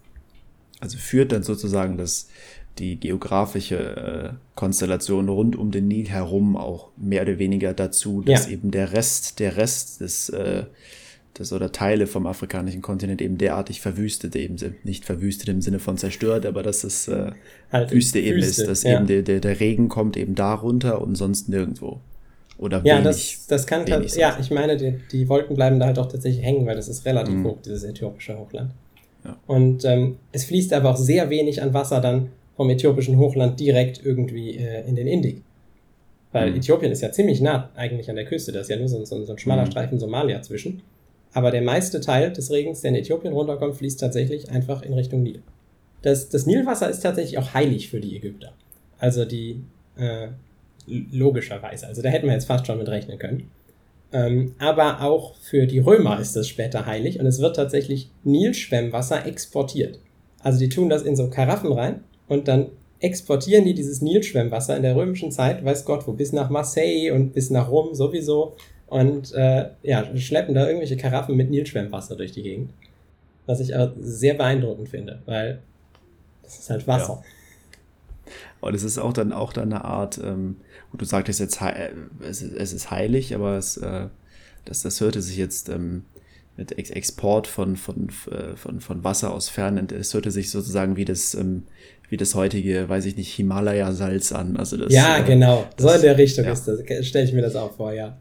[0.80, 2.28] Also führt dann sozusagen das,
[2.78, 8.46] die geografische äh, Konstellation rund um den Nil herum auch mehr oder weniger dazu, dass
[8.46, 8.52] ja.
[8.52, 10.64] eben der Rest, der Rest des, äh,
[11.38, 14.84] des oder Teile vom afrikanischen Kontinent eben derartig verwüstet eben sind.
[14.84, 17.32] Nicht verwüstet im Sinne von zerstört, aber dass es äh,
[17.72, 18.96] halt Wüste eben Wüste, ist, dass ja.
[18.96, 22.00] eben der, der, der Regen kommt eben da runter und sonst nirgendwo.
[22.58, 25.98] Oder ja, das, das kann wenig ja, ich meine, die, die, Wolken bleiben da halt
[25.98, 27.46] auch tatsächlich hängen, weil das ist relativ mhm.
[27.46, 28.72] hoch, dieses äthiopische Hochland.
[29.24, 29.36] Ja.
[29.46, 34.04] Und ähm, es fließt aber auch sehr wenig an Wasser dann vom äthiopischen Hochland direkt
[34.04, 35.42] irgendwie äh, in den Indik.
[36.32, 36.58] Weil mhm.
[36.58, 39.24] Äthiopien ist ja ziemlich nah eigentlich an der Küste, da ist ja nur so, so,
[39.24, 39.70] so ein schmaler mhm.
[39.70, 40.82] Streifen Somalia zwischen.
[41.32, 45.22] Aber der meiste Teil des Regens, der in Äthiopien runterkommt, fließt tatsächlich einfach in Richtung
[45.22, 45.42] Nil.
[46.02, 48.52] Das, das Nilwasser ist tatsächlich auch heilig für die Ägypter.
[48.98, 49.62] Also die,
[49.96, 50.28] äh,
[50.86, 51.86] logischerweise.
[51.86, 53.50] Also da hätten wir jetzt fast schon mit rechnen können.
[54.12, 59.24] Ähm, aber auch für die Römer ist das später heilig und es wird tatsächlich Nilschwemmwasser
[59.24, 60.00] exportiert.
[60.42, 62.66] Also die tun das in so Karaffen rein und dann
[62.98, 67.34] exportieren die dieses Nilschwemmwasser in der römischen Zeit, weiß Gott wo, bis nach Marseille und
[67.34, 68.56] bis nach Rom sowieso
[68.90, 72.72] und äh, ja, schleppen da irgendwelche Karaffen mit Nilschwemmwasser durch die Gegend.
[73.46, 75.60] Was ich aber sehr beeindruckend finde, weil
[76.42, 77.22] das ist halt Wasser.
[77.22, 78.34] Ja.
[78.60, 80.56] Und es ist auch dann auch dann eine Art, ähm,
[80.92, 81.60] und du sagtest jetzt,
[82.20, 84.08] es, es ist heilig, aber es, äh,
[84.64, 86.04] das, das hörte sich jetzt ähm,
[86.56, 91.04] mit Export von, von, äh, von, von Wasser aus Fernen, es hörte sich sozusagen wie
[91.04, 91.62] das, ähm,
[92.08, 94.56] wie das heutige, weiß ich nicht, Himalaya-Salz an.
[94.56, 95.64] Also das, ja, äh, genau.
[95.76, 96.52] Das, so in der Richtung ja.
[96.52, 96.80] ist das.
[97.06, 98.18] Stelle ich mir das auch vor, ja.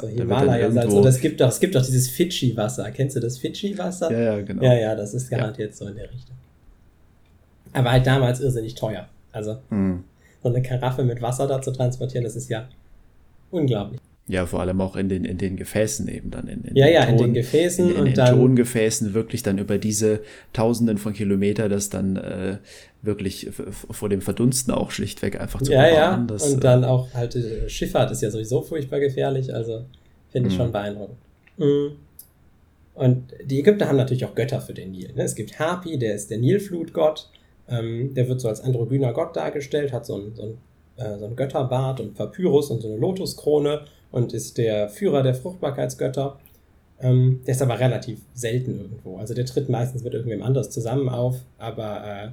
[0.00, 0.92] So ja, Himalaya-Salz.
[0.92, 2.90] Und es gibt doch, es gibt doch dieses Fidschi-Wasser.
[2.90, 4.10] Kennst du das Fidschi-Wasser?
[4.10, 4.62] Ja, ja, genau.
[4.62, 5.76] Ja, ja, das ist garantiert ja.
[5.76, 6.36] so in der Richtung.
[7.72, 9.08] Aber halt damals irrsinnig teuer.
[9.32, 9.58] Also.
[9.70, 10.04] Mhm
[10.44, 12.68] so eine Karaffe mit Wasser da zu transportieren, das ist ja
[13.50, 13.98] unglaublich.
[14.26, 16.48] Ja, vor allem auch in den, in den Gefäßen eben dann.
[16.48, 18.34] In, in ja, ja, Ton, in den Gefäßen in, in, und in dann.
[18.34, 20.20] Tongefäßen wirklich dann über diese
[20.54, 22.56] Tausenden von Kilometer, das dann äh,
[23.02, 25.88] wirklich vor dem Verdunsten auch schlichtweg einfach zu ja.
[25.88, 29.84] Ja, das, und dann äh, auch halt äh, Schifffahrt ist ja sowieso furchtbar gefährlich, also
[30.30, 30.58] finde ich mhm.
[30.58, 31.18] schon beeindruckend.
[31.58, 31.96] Mhm.
[32.94, 35.12] Und die Ägypter haben natürlich auch Götter für den Nil.
[35.14, 35.24] Ne?
[35.24, 37.28] Es gibt Hapi, der ist der Nilflutgott.
[37.68, 40.58] Ähm, der wird so als androgyner Gott dargestellt, hat so einen, so einen,
[40.96, 45.34] äh, so einen Götterbart und Papyrus und so eine Lotuskrone und ist der Führer der
[45.34, 46.38] Fruchtbarkeitsgötter.
[47.00, 49.16] Ähm, der ist aber relativ selten irgendwo.
[49.18, 52.28] Also der tritt meistens mit irgendwem anders zusammen auf, aber äh,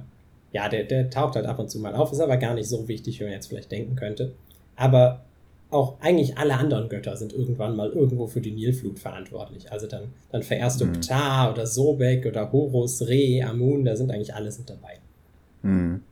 [0.56, 2.86] ja, der, der taucht halt ab und zu mal auf, ist aber gar nicht so
[2.86, 4.32] wichtig, wie man jetzt vielleicht denken könnte.
[4.76, 5.22] Aber
[5.70, 9.72] auch eigentlich alle anderen Götter sind irgendwann mal irgendwo für die Nilflut verantwortlich.
[9.72, 11.00] Also dann, dann verehrst du mhm.
[11.00, 15.00] Ptah oder Sobek oder Horus, Re, Amun, da sind eigentlich alle sind dabei.
[15.62, 16.02] Mhm.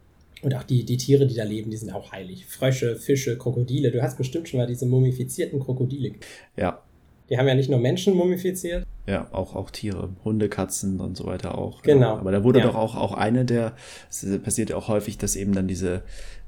[0.43, 2.47] Und auch die, die Tiere, die da leben, die sind auch heilig.
[2.47, 3.91] Frösche, Fische, Krokodile.
[3.91, 6.13] Du hast bestimmt schon mal diese mumifizierten Krokodile.
[6.57, 6.83] Ja.
[7.29, 8.85] Die haben ja nicht nur Menschen mumifiziert.
[9.07, 11.83] Ja, auch, auch Tiere, Hunde, Katzen und so weiter auch.
[11.83, 12.17] Genau.
[12.17, 12.67] Aber da wurde ja.
[12.67, 13.77] doch auch, auch eine der,
[14.09, 16.03] es passiert ja auch häufig, dass eben dann diese,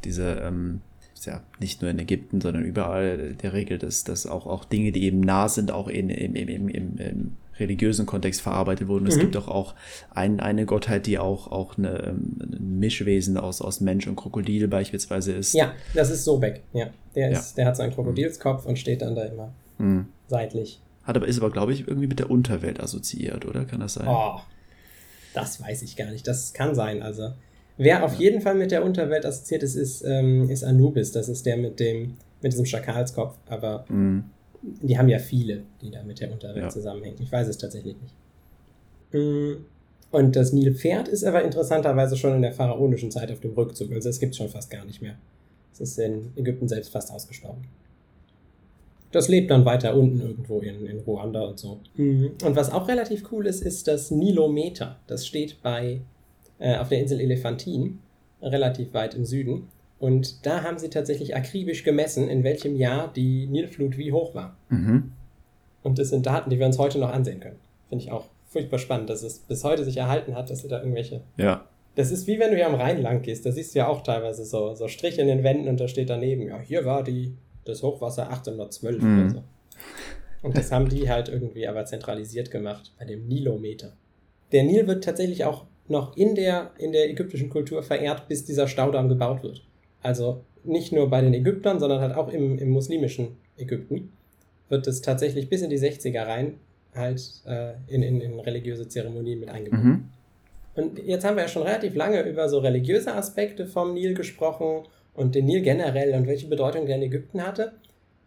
[0.04, 0.80] diese, ähm,
[1.24, 5.04] ja nicht nur in Ägypten, sondern überall der Regel, dass, dass auch, auch Dinge, die
[5.04, 9.04] eben nah sind, auch in, im, im, im, im, religiösen Kontext verarbeitet wurden.
[9.04, 9.10] Mhm.
[9.10, 9.74] Es gibt auch, auch
[10.10, 15.32] ein, eine Gottheit, die auch, auch eine, ein Mischwesen aus, aus Mensch und Krokodil beispielsweise
[15.32, 15.54] ist.
[15.54, 16.62] Ja, das ist Sobek.
[16.72, 17.56] Ja, der, ist, ja.
[17.56, 18.70] der hat so einen Krokodilskopf mhm.
[18.70, 20.06] und steht dann da immer mhm.
[20.28, 20.80] seitlich.
[21.04, 23.64] Hat aber, ist aber, glaube ich, irgendwie mit der Unterwelt assoziiert, oder?
[23.64, 24.06] Kann das sein?
[24.08, 24.38] Oh,
[25.34, 26.26] das weiß ich gar nicht.
[26.28, 27.02] Das kann sein.
[27.02, 27.32] Also,
[27.76, 31.10] wer auf jeden Fall mit der Unterwelt assoziiert ist, ist, ähm, ist Anubis.
[31.10, 33.36] Das ist der mit dem, mit diesem Schakalskopf.
[33.48, 34.24] Aber mhm
[34.62, 36.68] die haben ja viele, die da mit der Unterwelt ja.
[36.68, 37.16] zusammenhängen.
[37.20, 38.14] Ich weiß es tatsächlich nicht.
[39.12, 39.64] Mm,
[40.10, 43.92] und das Nilpferd ist aber interessanterweise schon in der pharaonischen Zeit auf dem Rückzug.
[43.92, 45.16] Also es gibt es schon fast gar nicht mehr.
[45.72, 47.64] Es ist in Ägypten selbst fast ausgestorben.
[49.10, 51.80] Das lebt dann weiter unten irgendwo in, in Ruanda und so.
[51.96, 55.00] Mm, und was auch relativ cool ist, ist das Nilometer.
[55.06, 56.00] Das steht bei,
[56.58, 57.98] äh, auf der Insel Elephantin,
[58.40, 59.68] relativ weit im Süden.
[60.02, 64.56] Und da haben sie tatsächlich akribisch gemessen, in welchem Jahr die Nilflut wie hoch war.
[64.68, 65.12] Mhm.
[65.84, 67.60] Und das sind Daten, die wir uns heute noch ansehen können.
[67.88, 70.80] Finde ich auch furchtbar spannend, dass es bis heute sich erhalten hat, dass sie da
[70.80, 71.20] irgendwelche.
[71.36, 71.68] Ja.
[71.94, 73.46] Das ist wie wenn du hier am Rhein lang gehst.
[73.46, 76.10] Da siehst du ja auch teilweise so, so Striche in den Wänden und da steht
[76.10, 79.20] daneben, ja, hier war die, das Hochwasser 1812 mhm.
[79.20, 79.42] oder so.
[80.42, 83.92] Und das haben die halt irgendwie aber zentralisiert gemacht bei dem Nilometer.
[84.50, 88.66] Der Nil wird tatsächlich auch noch in der, in der ägyptischen Kultur verehrt, bis dieser
[88.66, 89.62] Staudamm gebaut wird.
[90.02, 94.12] Also nicht nur bei den Ägyptern, sondern halt auch im, im muslimischen Ägypten
[94.68, 96.54] wird es tatsächlich bis in die 60er rein
[96.94, 99.88] halt äh, in, in, in, religiöse Zeremonien mit eingebunden.
[99.88, 100.08] Mhm.
[100.74, 104.84] Und jetzt haben wir ja schon relativ lange über so religiöse Aspekte vom Nil gesprochen
[105.14, 107.72] und den Nil generell und welche Bedeutung der in Ägypten hatte.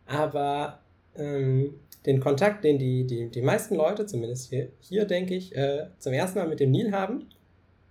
[0.05, 0.79] Aber
[1.17, 1.73] ähm,
[2.05, 6.13] den Kontakt, den die, die, die meisten Leute, zumindest hier, hier denke ich, äh, zum
[6.13, 7.27] ersten Mal mit dem Nil haben,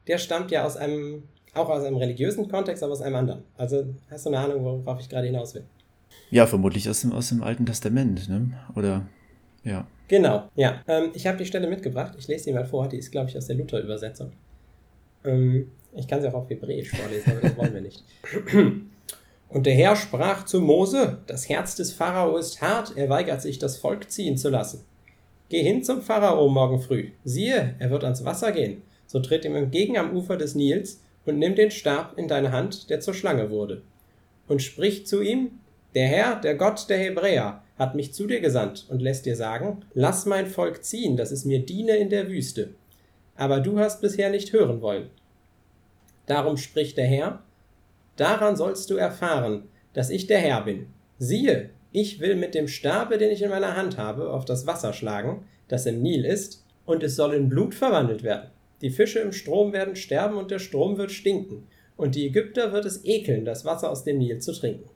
[0.06, 3.42] der stammt ja aus einem auch aus einem religiösen Kontext, aber aus einem anderen.
[3.56, 5.64] Also hast du eine Ahnung, worauf ich gerade hinaus will?
[6.30, 8.50] Ja, vermutlich aus dem, aus dem Alten Testament, ne?
[8.74, 9.06] Oder,
[9.62, 9.86] ja.
[10.08, 10.82] Genau, ja.
[10.86, 12.14] Ähm, ich habe die Stelle mitgebracht.
[12.18, 12.88] Ich lese sie mal vor.
[12.88, 14.32] Die ist, glaube ich, aus der Luther-Übersetzung.
[15.24, 18.04] Ähm, ich kann sie auch auf Hebräisch vorlesen, aber das wollen wir nicht.
[19.48, 23.58] Und der Herr sprach zu Mose: Das Herz des Pharao ist hart, er weigert sich,
[23.58, 24.84] das Volk ziehen zu lassen.
[25.48, 27.10] Geh hin zum Pharao morgen früh.
[27.24, 28.82] Siehe, er wird ans Wasser gehen.
[29.06, 32.90] So tritt ihm entgegen am Ufer des Nils und nimm den Stab in deine Hand,
[32.90, 33.82] der zur Schlange wurde.
[34.48, 35.60] Und sprich zu ihm,
[35.94, 39.84] der Herr, der Gott der Hebräer, hat mich zu dir gesandt und lässt dir sagen,
[39.94, 42.70] lass mein Volk ziehen, dass es mir diene in der Wüste.
[43.36, 45.10] Aber du hast bisher nicht hören wollen.
[46.26, 47.42] Darum spricht der Herr,
[48.16, 50.86] daran sollst du erfahren, dass ich der Herr bin.
[51.18, 54.92] Siehe, ich will mit dem Stabe, den ich in meiner Hand habe, auf das Wasser
[54.92, 58.50] schlagen, das im Nil ist, und es soll in Blut verwandelt werden.
[58.80, 61.66] Die Fische im Strom werden sterben und der Strom wird stinken.
[61.96, 64.90] Und die Ägypter wird es ekeln, das Wasser aus dem Nil zu trinken.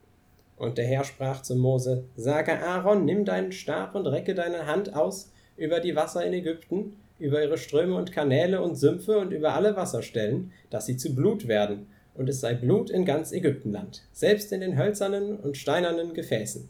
[0.57, 4.95] Und der Herr sprach zu Mose, sage Aaron, nimm deinen Stab und recke deine Hand
[4.95, 9.55] aus über die Wasser in Ägypten, über ihre Ströme und Kanäle und Sümpfe und über
[9.55, 14.53] alle Wasserstellen, dass sie zu Blut werden, und es sei Blut in ganz Ägyptenland, selbst
[14.53, 16.69] in den hölzernen und steinernen Gefäßen.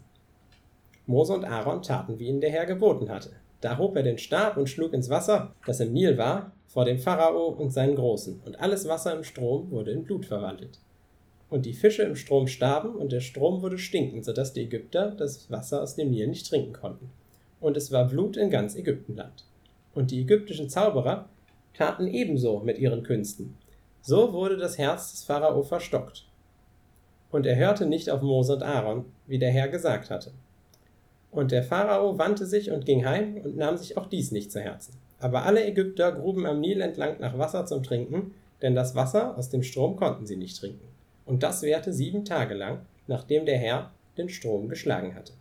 [1.07, 3.31] Mose und Aaron taten, wie ihnen der Herr geboten hatte.
[3.61, 6.99] Da hob er den Stab und schlug ins Wasser, das im Nil war, vor dem
[6.99, 10.79] Pharao und seinen Großen, und alles Wasser im Strom wurde in Blut verwandelt.
[11.49, 15.11] Und die Fische im Strom starben, und der Strom wurde stinkend, so dass die Ägypter
[15.11, 17.09] das Wasser aus dem Nil nicht trinken konnten.
[17.59, 19.45] Und es war Blut in ganz Ägyptenland.
[19.93, 21.27] Und die ägyptischen Zauberer
[21.73, 23.57] taten ebenso mit ihren Künsten.
[24.01, 26.25] So wurde das Herz des Pharao verstockt.
[27.31, 30.31] Und er hörte nicht auf Mose und Aaron, wie der Herr gesagt hatte.
[31.31, 34.59] Und der Pharao wandte sich und ging heim und nahm sich auch dies nicht zu
[34.59, 34.93] Herzen.
[35.19, 39.49] Aber alle Ägypter gruben am Nil entlang nach Wasser zum Trinken, denn das Wasser aus
[39.49, 40.87] dem Strom konnten sie nicht trinken.
[41.25, 45.33] Und das währte sieben Tage lang, nachdem der Herr den Strom geschlagen hatte.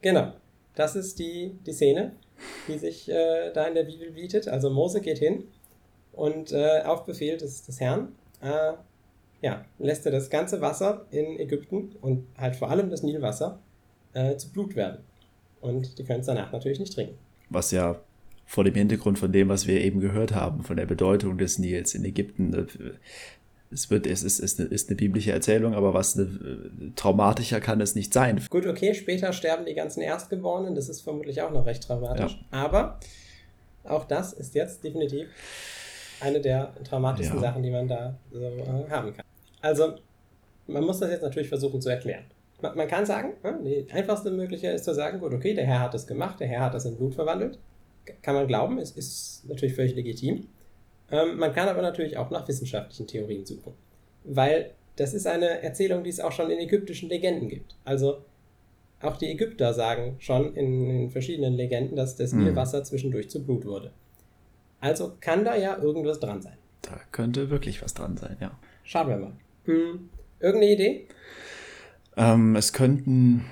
[0.00, 0.32] Genau,
[0.74, 2.12] das ist die, die Szene,
[2.68, 4.48] die sich äh, da in der Bibel bietet.
[4.48, 5.44] Also Mose geht hin
[6.12, 8.72] und äh, auf Befehl des, des Herrn äh,
[9.42, 13.58] ja, lässt er das ganze Wasser in Ägypten und halt vor allem das Nilwasser
[14.14, 14.98] äh, zu Blut werden.
[15.60, 17.18] Und die können es danach natürlich nicht trinken.
[17.50, 18.00] Was ja
[18.46, 21.94] vor dem Hintergrund von dem, was wir eben gehört haben, von der Bedeutung des Nils
[21.94, 22.66] in Ägypten, äh,
[23.72, 27.60] es wird, es ist, ist, eine, ist eine biblische Erzählung, aber was eine, äh, traumatischer
[27.60, 28.40] kann es nicht sein.
[28.48, 32.38] Gut, okay, später sterben die ganzen Erstgeborenen, das ist vermutlich auch noch recht dramatisch.
[32.52, 32.58] Ja.
[32.58, 33.00] Aber
[33.84, 35.26] auch das ist jetzt definitiv
[36.20, 37.48] eine der traumatischsten ja.
[37.48, 39.24] Sachen, die man da so äh, haben kann.
[39.62, 39.94] Also,
[40.66, 42.24] man muss das jetzt natürlich versuchen zu erklären.
[42.60, 45.80] Man, man kann sagen, ne, die einfachste Möglichkeit ist zu sagen, gut, okay, der Herr
[45.80, 47.58] hat es gemacht, der Herr hat das in Blut verwandelt.
[48.20, 50.48] Kann man glauben, es ist natürlich völlig legitim.
[51.10, 53.72] Ähm, man kann aber natürlich auch nach wissenschaftlichen Theorien suchen.
[54.24, 57.76] Weil das ist eine Erzählung, die es auch schon in ägyptischen Legenden gibt.
[57.84, 58.18] Also
[59.00, 62.44] auch die Ägypter sagen schon in, in verschiedenen Legenden, dass das mhm.
[62.44, 63.92] Nilwasser zwischendurch zu Blut wurde.
[64.80, 66.56] Also kann da ja irgendwas dran sein.
[66.82, 68.58] Da könnte wirklich was dran sein, ja.
[68.82, 69.32] Schauen wir mal.
[69.64, 70.08] Hm.
[70.40, 71.06] Irgendeine Idee?
[72.16, 73.44] Ähm, es könnten,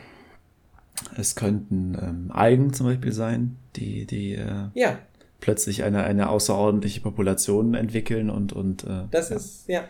[1.17, 4.99] es könnten ähm, Algen zum Beispiel sein, die, die äh, ja.
[5.41, 8.53] plötzlich eine, eine außerordentliche Population entwickeln und.
[8.53, 9.37] und äh, das ja.
[9.37, 9.85] ist, ja.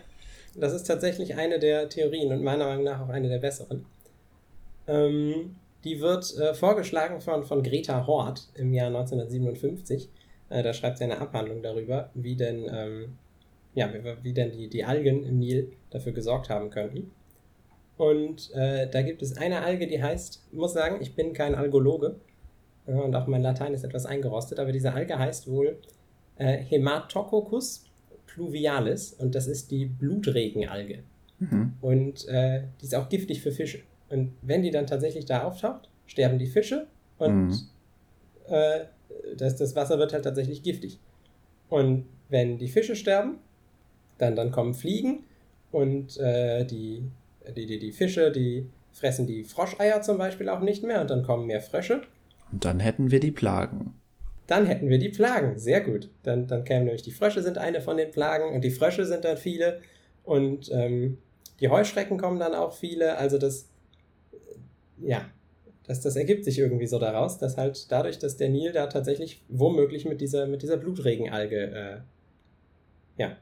[0.56, 3.87] Das ist tatsächlich eine der Theorien und meiner Meinung nach auch eine der besseren.
[4.88, 10.09] Ähm, die wird äh, vorgeschlagen von, von Greta Hort im Jahr 1957.
[10.50, 13.16] Äh, da schreibt sie eine Abhandlung darüber, wie denn, ähm,
[13.74, 17.11] ja, wie, wie, denn die, die Algen im Nil dafür gesorgt haben könnten.
[17.96, 21.55] Und äh, da gibt es eine Alge, die heißt, ich muss sagen, ich bin kein
[21.55, 22.16] Algologe
[22.87, 25.79] äh, und auch mein Latein ist etwas eingerostet, aber diese Alge heißt wohl
[26.37, 27.85] äh, Hematococcus
[28.26, 31.03] pluvialis und das ist die Blutregenalge.
[31.40, 31.74] Mhm.
[31.81, 33.81] Und äh, die ist auch giftig für Fische.
[34.09, 36.87] Und wenn die dann tatsächlich da auftaucht, sterben die Fische
[37.18, 37.59] und mhm.
[38.48, 38.81] äh,
[39.37, 40.98] das, das Wasser wird halt tatsächlich giftig.
[41.68, 43.38] Und wenn die Fische sterben,
[44.18, 45.24] dann, dann kommen Fliegen
[45.70, 47.04] und äh, die
[47.56, 51.22] die, die, die Fische, die fressen die Froscheier zum Beispiel auch nicht mehr und dann
[51.22, 52.02] kommen mehr Frösche.
[52.52, 53.94] Und dann hätten wir die Plagen.
[54.46, 56.11] Dann hätten wir die Plagen, sehr gut.
[56.24, 59.24] Dann, dann kämen nämlich die Frösche sind eine von den Plagen und die Frösche sind
[59.24, 59.80] dann viele
[60.24, 61.18] und ähm,
[61.61, 63.16] die Heuschrecken kommen dann auch viele.
[63.16, 63.68] Also das,
[65.00, 65.24] ja,
[65.87, 69.42] das, das ergibt sich irgendwie so daraus, dass halt dadurch, dass der Nil da tatsächlich
[69.48, 71.96] womöglich mit dieser, mit dieser Blutregenalge äh,
[73.18, 73.37] ja,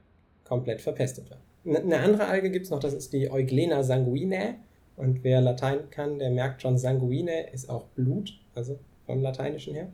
[0.44, 1.40] komplett verpestet wird.
[1.76, 4.54] Eine andere Alge gibt es noch, das ist die Euglena sanguinae.
[4.96, 9.88] Und wer Latein kann, der merkt schon, sanguine ist auch Blut, also vom Lateinischen her.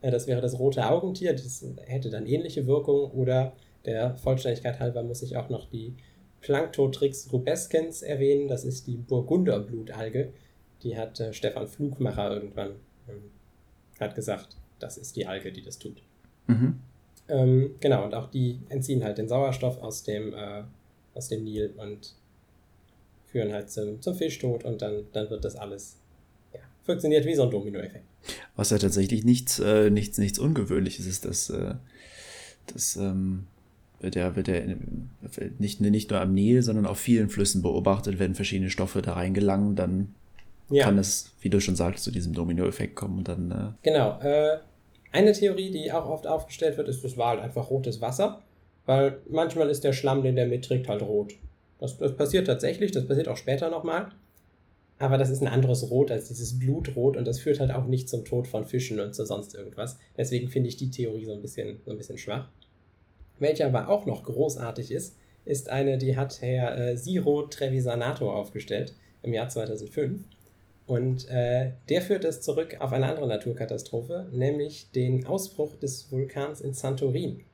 [0.00, 3.10] Das wäre das rote Augentier, das hätte dann ähnliche Wirkung.
[3.10, 3.52] Oder
[3.84, 5.94] der Vollständigkeit halber muss ich auch noch die
[6.40, 8.48] Planktotrix rubescens erwähnen.
[8.48, 10.32] Das ist die Burgunderblutalge.
[10.82, 12.76] Die hat äh, Stefan Flugmacher irgendwann
[13.08, 13.30] ähm,
[14.00, 16.02] hat gesagt, das ist die Alge, die das tut.
[16.46, 16.80] Mhm.
[17.28, 20.62] Ähm, genau, und auch die entziehen halt den Sauerstoff aus dem äh,
[21.18, 22.14] aus dem Nil und
[23.26, 25.96] führen halt zum, zum Fischtod und dann, dann wird das alles
[26.54, 28.04] ja, funktioniert wie so ein Dominoeffekt.
[28.56, 31.74] Was ja tatsächlich nichts, äh, nichts, nichts Ungewöhnliches ist, dass äh,
[32.72, 33.46] das ähm,
[34.00, 34.60] wird ja, wird ja
[35.58, 39.76] nicht, nicht nur am Nil, sondern auf vielen Flüssen beobachtet, wenn verschiedene Stoffe da reingelangen,
[39.76, 40.14] dann
[40.70, 40.84] ja.
[40.84, 43.50] kann es, wie du schon sagst, zu diesem Dominoeffekt kommen und dann.
[43.50, 44.20] Äh genau.
[44.20, 44.58] Äh,
[45.10, 48.42] eine Theorie, die auch oft aufgestellt wird, ist, das war halt einfach rotes Wasser.
[48.88, 51.34] Weil manchmal ist der Schlamm, den der mitträgt, halt rot.
[51.78, 54.12] Das, das passiert tatsächlich, das passiert auch später nochmal.
[54.98, 58.08] Aber das ist ein anderes Rot als dieses Blutrot und das führt halt auch nicht
[58.08, 59.98] zum Tod von Fischen und zu sonst irgendwas.
[60.16, 62.48] Deswegen finde ich die Theorie so ein bisschen, so ein bisschen schwach.
[63.38, 68.94] Welche aber auch noch großartig ist, ist eine, die hat Herr äh, Siro Trevisanato aufgestellt
[69.22, 70.22] im Jahr 2005.
[70.86, 76.62] Und äh, der führt es zurück auf eine andere Naturkatastrophe, nämlich den Ausbruch des Vulkans
[76.62, 77.44] in Santorin.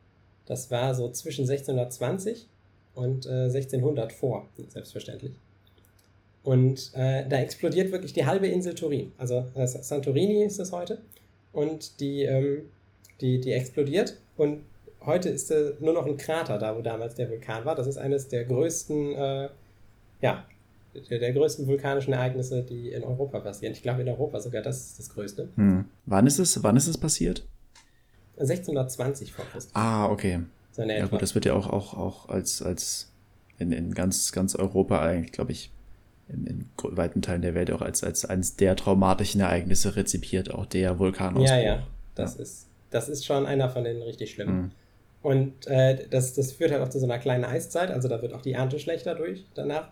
[0.46, 2.48] Das war so zwischen 1620
[2.94, 5.32] und äh, 1600 vor, selbstverständlich.
[6.44, 9.12] Und äh, da explodiert wirklich die halbe Insel Turin.
[9.16, 10.98] Also äh, Santorini ist es heute.
[11.52, 12.66] Und die, ähm,
[13.20, 14.18] die, die explodiert.
[14.36, 14.60] Und
[15.06, 17.74] heute ist äh, nur noch ein Krater da, wo damals der Vulkan war.
[17.74, 19.48] Das ist eines der größten, äh,
[20.20, 20.44] ja,
[21.10, 23.72] der, der, größten vulkanischen Ereignisse, die in Europa passieren.
[23.72, 25.48] Ich glaube, in Europa sogar das ist das größte.
[25.56, 25.86] Hm.
[26.04, 27.46] Wann, ist es, wann ist es passiert?
[28.38, 29.74] 1620 vor Christus.
[29.74, 30.40] Ah, okay.
[30.72, 33.12] So ja gut, das wird ja auch, auch, auch als, als
[33.58, 35.70] in, in ganz, ganz Europa eigentlich, glaube ich,
[36.28, 40.66] in, in weiten Teilen der Welt auch als, als eines der traumatischen Ereignisse rezipiert, auch
[40.66, 41.48] der Vulkanausbruch.
[41.48, 42.42] Ja, ja, das, ja.
[42.42, 44.56] Ist, das ist schon einer von den richtig schlimmen.
[44.56, 44.70] Mhm.
[45.22, 48.34] Und äh, das, das führt halt auch zu so einer kleinen Eiszeit, also da wird
[48.34, 49.88] auch die Ernte schlechter durch danach.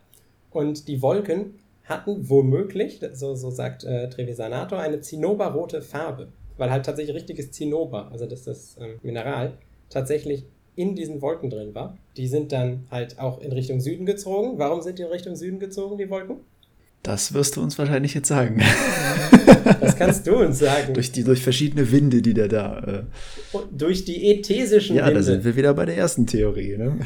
[0.51, 6.87] Und die Wolken hatten womöglich, so, so sagt äh, Trevisanato, eine zinnoberrote Farbe weil halt
[6.87, 10.45] tatsächlich richtiges Zinnober, also das ist das ähm, Mineral, tatsächlich
[10.75, 11.99] in diesen Wolken drin war.
[12.17, 14.59] Die sind dann halt auch in Richtung Süden gezogen.
[14.59, 16.37] Warum sind die in Richtung Süden gezogen, die Wolken?
[17.03, 18.63] Das wirst du uns wahrscheinlich jetzt sagen.
[19.81, 20.95] Das kannst du uns sagen.
[20.95, 23.05] durch, die, durch verschiedene Winde, die da da.
[23.53, 25.19] Äh durch die ethesischen ja, Winde.
[25.19, 26.77] da sind wir wieder bei der ersten Theorie.
[26.77, 26.99] Ne?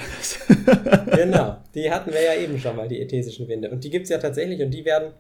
[1.15, 3.71] genau, die hatten wir ja eben schon mal, die ethesischen Winde.
[3.71, 5.13] Und die gibt es ja tatsächlich und die werden,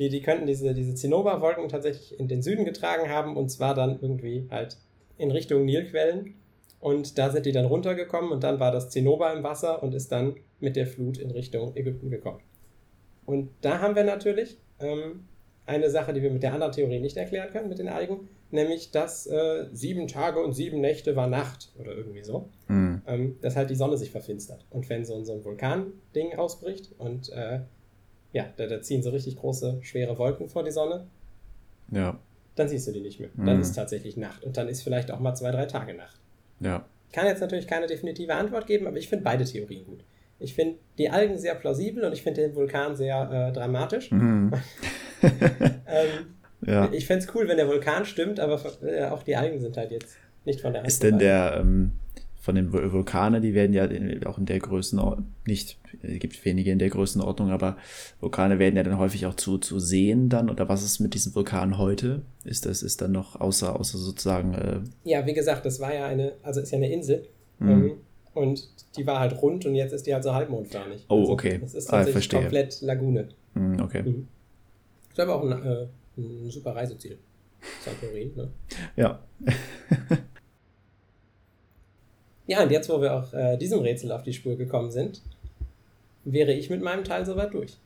[0.00, 3.98] die, die könnten diese, diese Zinnoberwolken tatsächlich in den Süden getragen haben und zwar dann
[4.00, 4.78] irgendwie halt
[5.18, 6.34] in Richtung Nilquellen.
[6.80, 10.10] Und da sind die dann runtergekommen und dann war das Zinnober im Wasser und ist
[10.10, 12.40] dann mit der Flut in Richtung Ägypten gekommen.
[13.26, 15.26] Und da haben wir natürlich ähm,
[15.66, 18.90] eine Sache, die wir mit der anderen Theorie nicht erklären können, mit den Algen, nämlich,
[18.90, 23.02] dass äh, sieben Tage und sieben Nächte war Nacht oder irgendwie so, Hm.
[23.06, 24.64] ähm, dass halt die Sonne sich verfinstert.
[24.70, 27.60] Und wenn so, so ein Vulkan-Ding ausbricht und äh,
[28.32, 31.06] ja, da, da ziehen so richtig große, schwere Wolken vor die Sonne,
[31.90, 32.18] Ja,
[32.56, 33.30] dann siehst du die nicht mehr.
[33.36, 33.62] Dann Mhm.
[33.62, 36.18] ist tatsächlich Nacht und dann ist vielleicht auch mal zwei, drei Tage Nacht.
[36.60, 36.84] ja.
[37.08, 40.04] Ich kann jetzt natürlich keine definitive Antwort geben, aber ich finde beide Theorien gut.
[40.38, 44.12] Ich finde die Algen sehr plausibel und ich finde den Vulkan sehr äh, dramatisch.
[44.12, 44.52] Mhm.
[45.22, 46.88] Ähm, ja.
[46.92, 49.90] Ich fände es cool, wenn der Vulkan stimmt, aber äh, auch die Algen sind halt
[49.90, 51.92] jetzt nicht von der Hand Ist denn der ähm,
[52.40, 53.86] von den Vul- Vulkane, die werden ja
[54.26, 57.76] auch in der Größenordnung, nicht, es gibt wenige in der Größenordnung, aber
[58.20, 60.48] Vulkane werden ja dann häufig auch zu, zu sehen dann.
[60.48, 62.22] Oder was ist mit diesen Vulkanen heute?
[62.44, 66.06] Ist das, ist dann noch außer, außer sozusagen, äh, Ja, wie gesagt, das war ja
[66.06, 67.26] eine, also ist ja eine Insel.
[67.58, 67.68] Mhm.
[67.68, 67.92] Ähm,
[68.32, 71.04] und die war halt rund und jetzt ist die halt so halbmondförmig.
[71.08, 71.58] Oh, also, okay.
[71.60, 72.40] Das ist Ah, tatsächlich verstehe.
[72.40, 73.28] komplett Lagune.
[73.54, 74.02] hm, okay.
[74.04, 74.28] Mhm.
[75.10, 75.86] Ist aber auch ein, äh,
[76.16, 77.18] ein super Reiseziel.
[77.84, 78.48] Santorin, ne?
[78.96, 79.20] Ja.
[82.50, 85.22] Ja, und jetzt, wo wir auch äh, diesem Rätsel auf die Spur gekommen sind,
[86.24, 87.78] wäre ich mit meinem Teil soweit durch.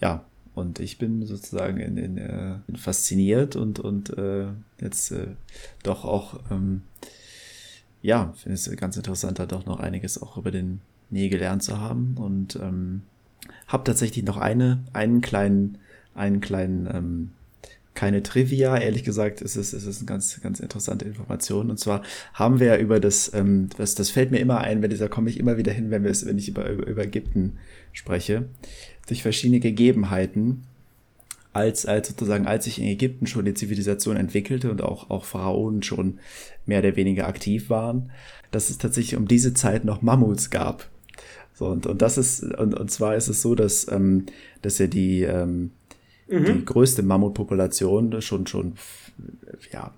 [0.00, 4.46] Ja, und ich bin sozusagen in, in, äh, fasziniert und, und äh,
[4.80, 5.26] jetzt äh,
[5.82, 6.80] doch auch, ähm,
[8.00, 11.78] ja, finde es ganz interessant, da doch noch einiges auch über den Nil gelernt zu
[11.78, 13.02] haben und ähm,
[13.66, 15.76] habe tatsächlich noch eine, einen kleinen,
[16.14, 17.30] einen kleinen, ähm,
[17.98, 21.68] keine Trivia, ehrlich gesagt, ist es, ist es eine ganz, ganz interessante Information.
[21.68, 24.96] Und zwar haben wir ja über das, ähm, das, das fällt mir immer ein, wenn
[24.96, 27.58] da komme ich immer wieder hin, wenn wir es, wenn ich über, über, über Ägypten
[27.92, 28.44] spreche,
[29.08, 30.62] durch verschiedene Gegebenheiten,
[31.52, 35.82] als, als sozusagen, als sich in Ägypten schon die Zivilisation entwickelte und auch, auch Pharaonen
[35.82, 36.20] schon
[36.66, 38.12] mehr oder weniger aktiv waren,
[38.52, 40.88] dass es tatsächlich um diese Zeit noch Mammuts gab.
[41.52, 44.26] So, und, und das ist, und, und zwar ist es so, dass, ähm,
[44.62, 45.72] dass ja die, ähm,
[46.30, 48.74] die größte Mammutpopulation schon, schon,
[49.72, 49.92] ja,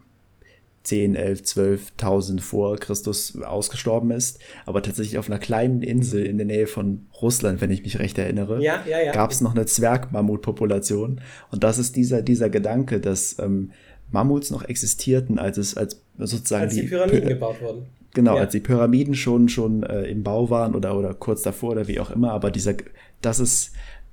[0.83, 6.47] 10, 11, 12.000 vor Christus ausgestorben ist, aber tatsächlich auf einer kleinen Insel in der
[6.47, 9.13] Nähe von Russland, wenn ich mich recht erinnere, Ja, ja, ja.
[9.13, 11.21] gab es noch eine Zwergmammutpopulation.
[11.51, 13.73] Und das ist dieser, dieser Gedanke, dass ähm,
[14.11, 17.83] Mammuts noch existierten, als es als sozusagen Als die Pyramiden Py- gebaut wurden.
[18.15, 21.87] Genau, als die Pyramiden schon schon äh, im Bau waren oder oder kurz davor oder
[21.87, 22.75] wie auch immer, aber dieser
[23.23, 23.73] das ist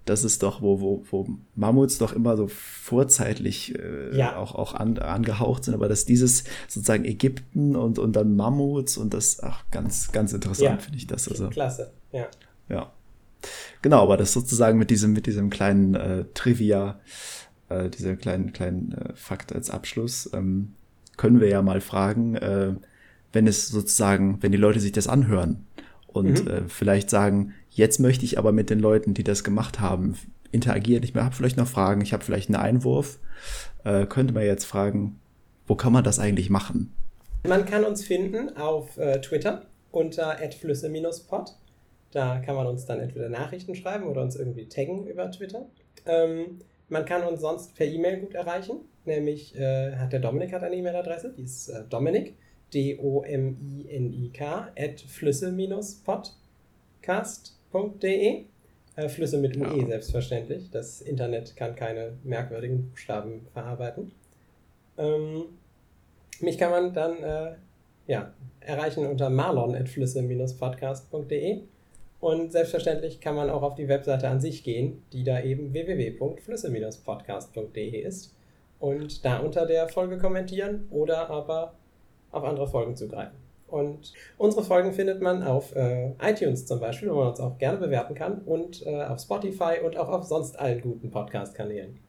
[0.10, 4.38] das ist doch wo wo wo Mammuts doch immer so vorzeitlich äh, Ja.
[4.38, 9.14] auch auch an, angehaucht sind, aber dass dieses sozusagen Ägypten und und dann Mammuts und
[9.14, 10.78] das ach ganz ganz interessant Ja.
[10.78, 12.28] finde ich das also Klasse, ja.
[12.70, 12.92] ja.
[13.82, 17.00] Genau, aber das sozusagen mit diesem, mit diesem kleinen äh, Trivia,
[17.70, 20.74] äh, dieser kleinen, kleinen äh, Fakt als Abschluss, ähm,
[21.18, 22.74] können wir ja mal fragen, äh,
[23.34, 25.66] wenn es sozusagen, wenn die Leute sich das anhören
[26.08, 26.48] und Mhm.
[26.50, 30.18] äh, vielleicht sagen, jetzt möchte ich aber mit den Leuten, die das gemacht haben,
[30.52, 31.04] interagieren.
[31.04, 33.20] Ich habe vielleicht noch Fragen, ich habe vielleicht einen Einwurf,
[33.84, 35.20] äh, könnte man jetzt fragen,
[35.68, 36.92] wo kann man das eigentlich machen?
[37.48, 39.62] Man kann uns finden auf äh, Twitter
[39.92, 41.56] unter @flüsse-pod.
[42.12, 45.68] Da kann man uns dann entweder Nachrichten schreiben oder uns irgendwie taggen über Twitter.
[46.06, 46.60] Ähm,
[46.90, 50.76] man kann uns sonst per E-Mail gut erreichen, nämlich äh, hat der Dominik hat eine
[50.76, 52.38] E-Mail-Adresse, die ist äh, Dominik,
[52.74, 54.42] D-O-M-I-N-I-K,
[54.78, 55.06] at
[57.78, 58.46] flüsse-podcast.de.
[58.96, 59.88] Äh, Flüsse mit UE Ja.
[59.88, 60.70] selbstverständlich.
[60.72, 64.12] Das Internet kann keine merkwürdigen Buchstaben verarbeiten.
[64.98, 65.44] Ähm,
[66.40, 67.52] mich kann man dann äh,
[68.08, 71.62] ja, erreichen unter marlon.flüsse-podcast.de
[72.20, 78.02] und selbstverständlich kann man auch auf die Webseite an sich gehen, die da eben www.flüsse-podcast.de
[78.02, 78.34] ist
[78.80, 81.76] und da unter der Folge kommentieren oder aber
[82.32, 83.38] auf andere Folgen zugreifen.
[83.68, 87.78] Und unsere Folgen findet man auf äh, iTunes zum Beispiel, wo man uns auch gerne
[87.78, 92.00] bewerten kann und äh, auf Spotify und auch auf sonst allen guten Podcast-Kanälen.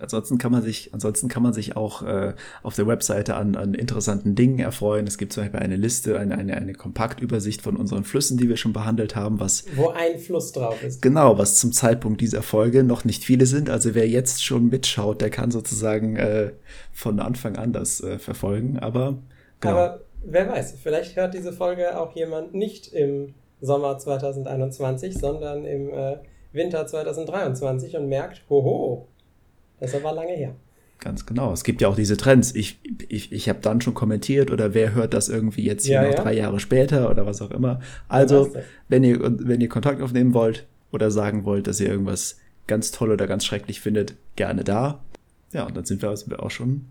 [0.00, 3.74] Ansonsten kann man sich, ansonsten kann man sich auch äh, auf der Webseite an, an
[3.74, 5.06] interessanten Dingen erfreuen.
[5.06, 8.56] Es gibt zum Beispiel eine Liste, eine, eine, eine Kompaktübersicht von unseren Flüssen, die wir
[8.56, 11.02] schon behandelt haben, was Wo ein Fluss drauf ist.
[11.02, 13.70] genau, was zum Zeitpunkt dieser Folge noch nicht viele sind.
[13.70, 16.52] Also wer jetzt schon mitschaut, der kann sozusagen äh,
[16.92, 18.78] von Anfang an das äh, verfolgen.
[18.78, 19.18] Aber
[19.60, 19.74] genau.
[19.74, 25.90] Aber Wer weiß, vielleicht hört diese Folge auch jemand nicht im Sommer 2021, sondern im
[25.90, 26.16] äh,
[26.52, 29.08] Winter 2023 und merkt, hoho,
[29.80, 30.54] das aber lange her.
[31.00, 31.52] Ganz genau.
[31.52, 32.54] Es gibt ja auch diese Trends.
[32.54, 36.02] Ich, ich, ich habe dann schon kommentiert oder wer hört das irgendwie jetzt hier ja,
[36.02, 36.22] noch ja.
[36.22, 37.80] drei Jahre später oder was auch immer.
[38.08, 38.52] Also,
[38.88, 43.12] wenn ihr, wenn ihr Kontakt aufnehmen wollt oder sagen wollt, dass ihr irgendwas ganz toll
[43.12, 45.04] oder ganz schrecklich findet, gerne da.
[45.52, 46.86] Ja, und dann sind wir, sind wir auch schon,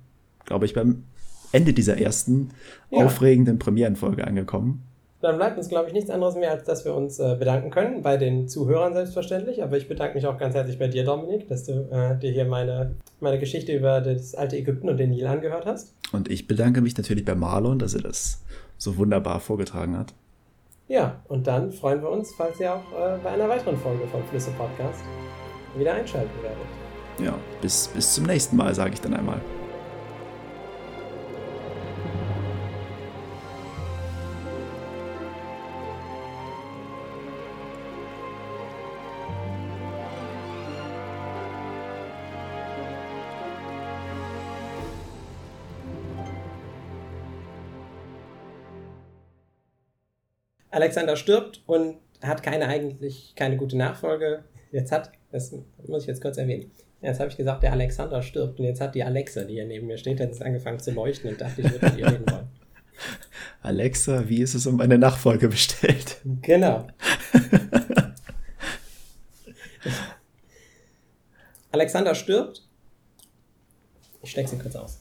[0.46, 1.04] glaube ich, beim
[1.52, 2.50] Ende dieser ersten
[2.90, 3.06] ja.
[3.06, 4.84] aufregenden Premierenfolge angekommen.
[5.20, 8.04] Dann bleibt uns, glaube ich, nichts anderes mehr, als dass wir uns äh, bedanken können.
[8.04, 9.64] Bei den Zuhörern selbstverständlich.
[9.64, 12.46] Aber ich bedanke mich auch ganz herzlich bei dir, Dominik, dass du äh, dir hier
[12.46, 15.96] meine, meine Geschichte über das alte Ägypten und den Nil angehört hast.
[16.12, 18.44] Und ich bedanke mich natürlich bei Marlon, dass er das
[18.78, 20.14] so wunderbar vorgetragen hat.
[20.88, 24.24] Ja, und dann freuen wir uns, falls ihr auch äh, bei einer weiteren Folge vom
[24.26, 25.04] Flüsse Podcast
[25.76, 27.26] wieder einschalten werdet.
[27.26, 29.42] Ja, bis, bis zum nächsten Mal, sage ich dann einmal.
[50.78, 54.44] Alexander stirbt und hat keine eigentlich keine gute Nachfolge.
[54.72, 55.52] Jetzt hat, das
[55.88, 56.70] muss ich jetzt kurz erwähnen.
[57.02, 59.88] Jetzt habe ich gesagt, der Alexander stirbt und jetzt hat die Alexa, die hier neben
[59.88, 62.48] mir steht, jetzt angefangen zu leuchten und dachte, ich würde mit ihr reden wollen.
[63.62, 66.22] Alexa, wie ist es um eine Nachfolge bestellt?
[66.44, 66.86] Genau.
[71.72, 72.68] Alexander stirbt.
[74.22, 75.00] Ich stecke sie kurz aus.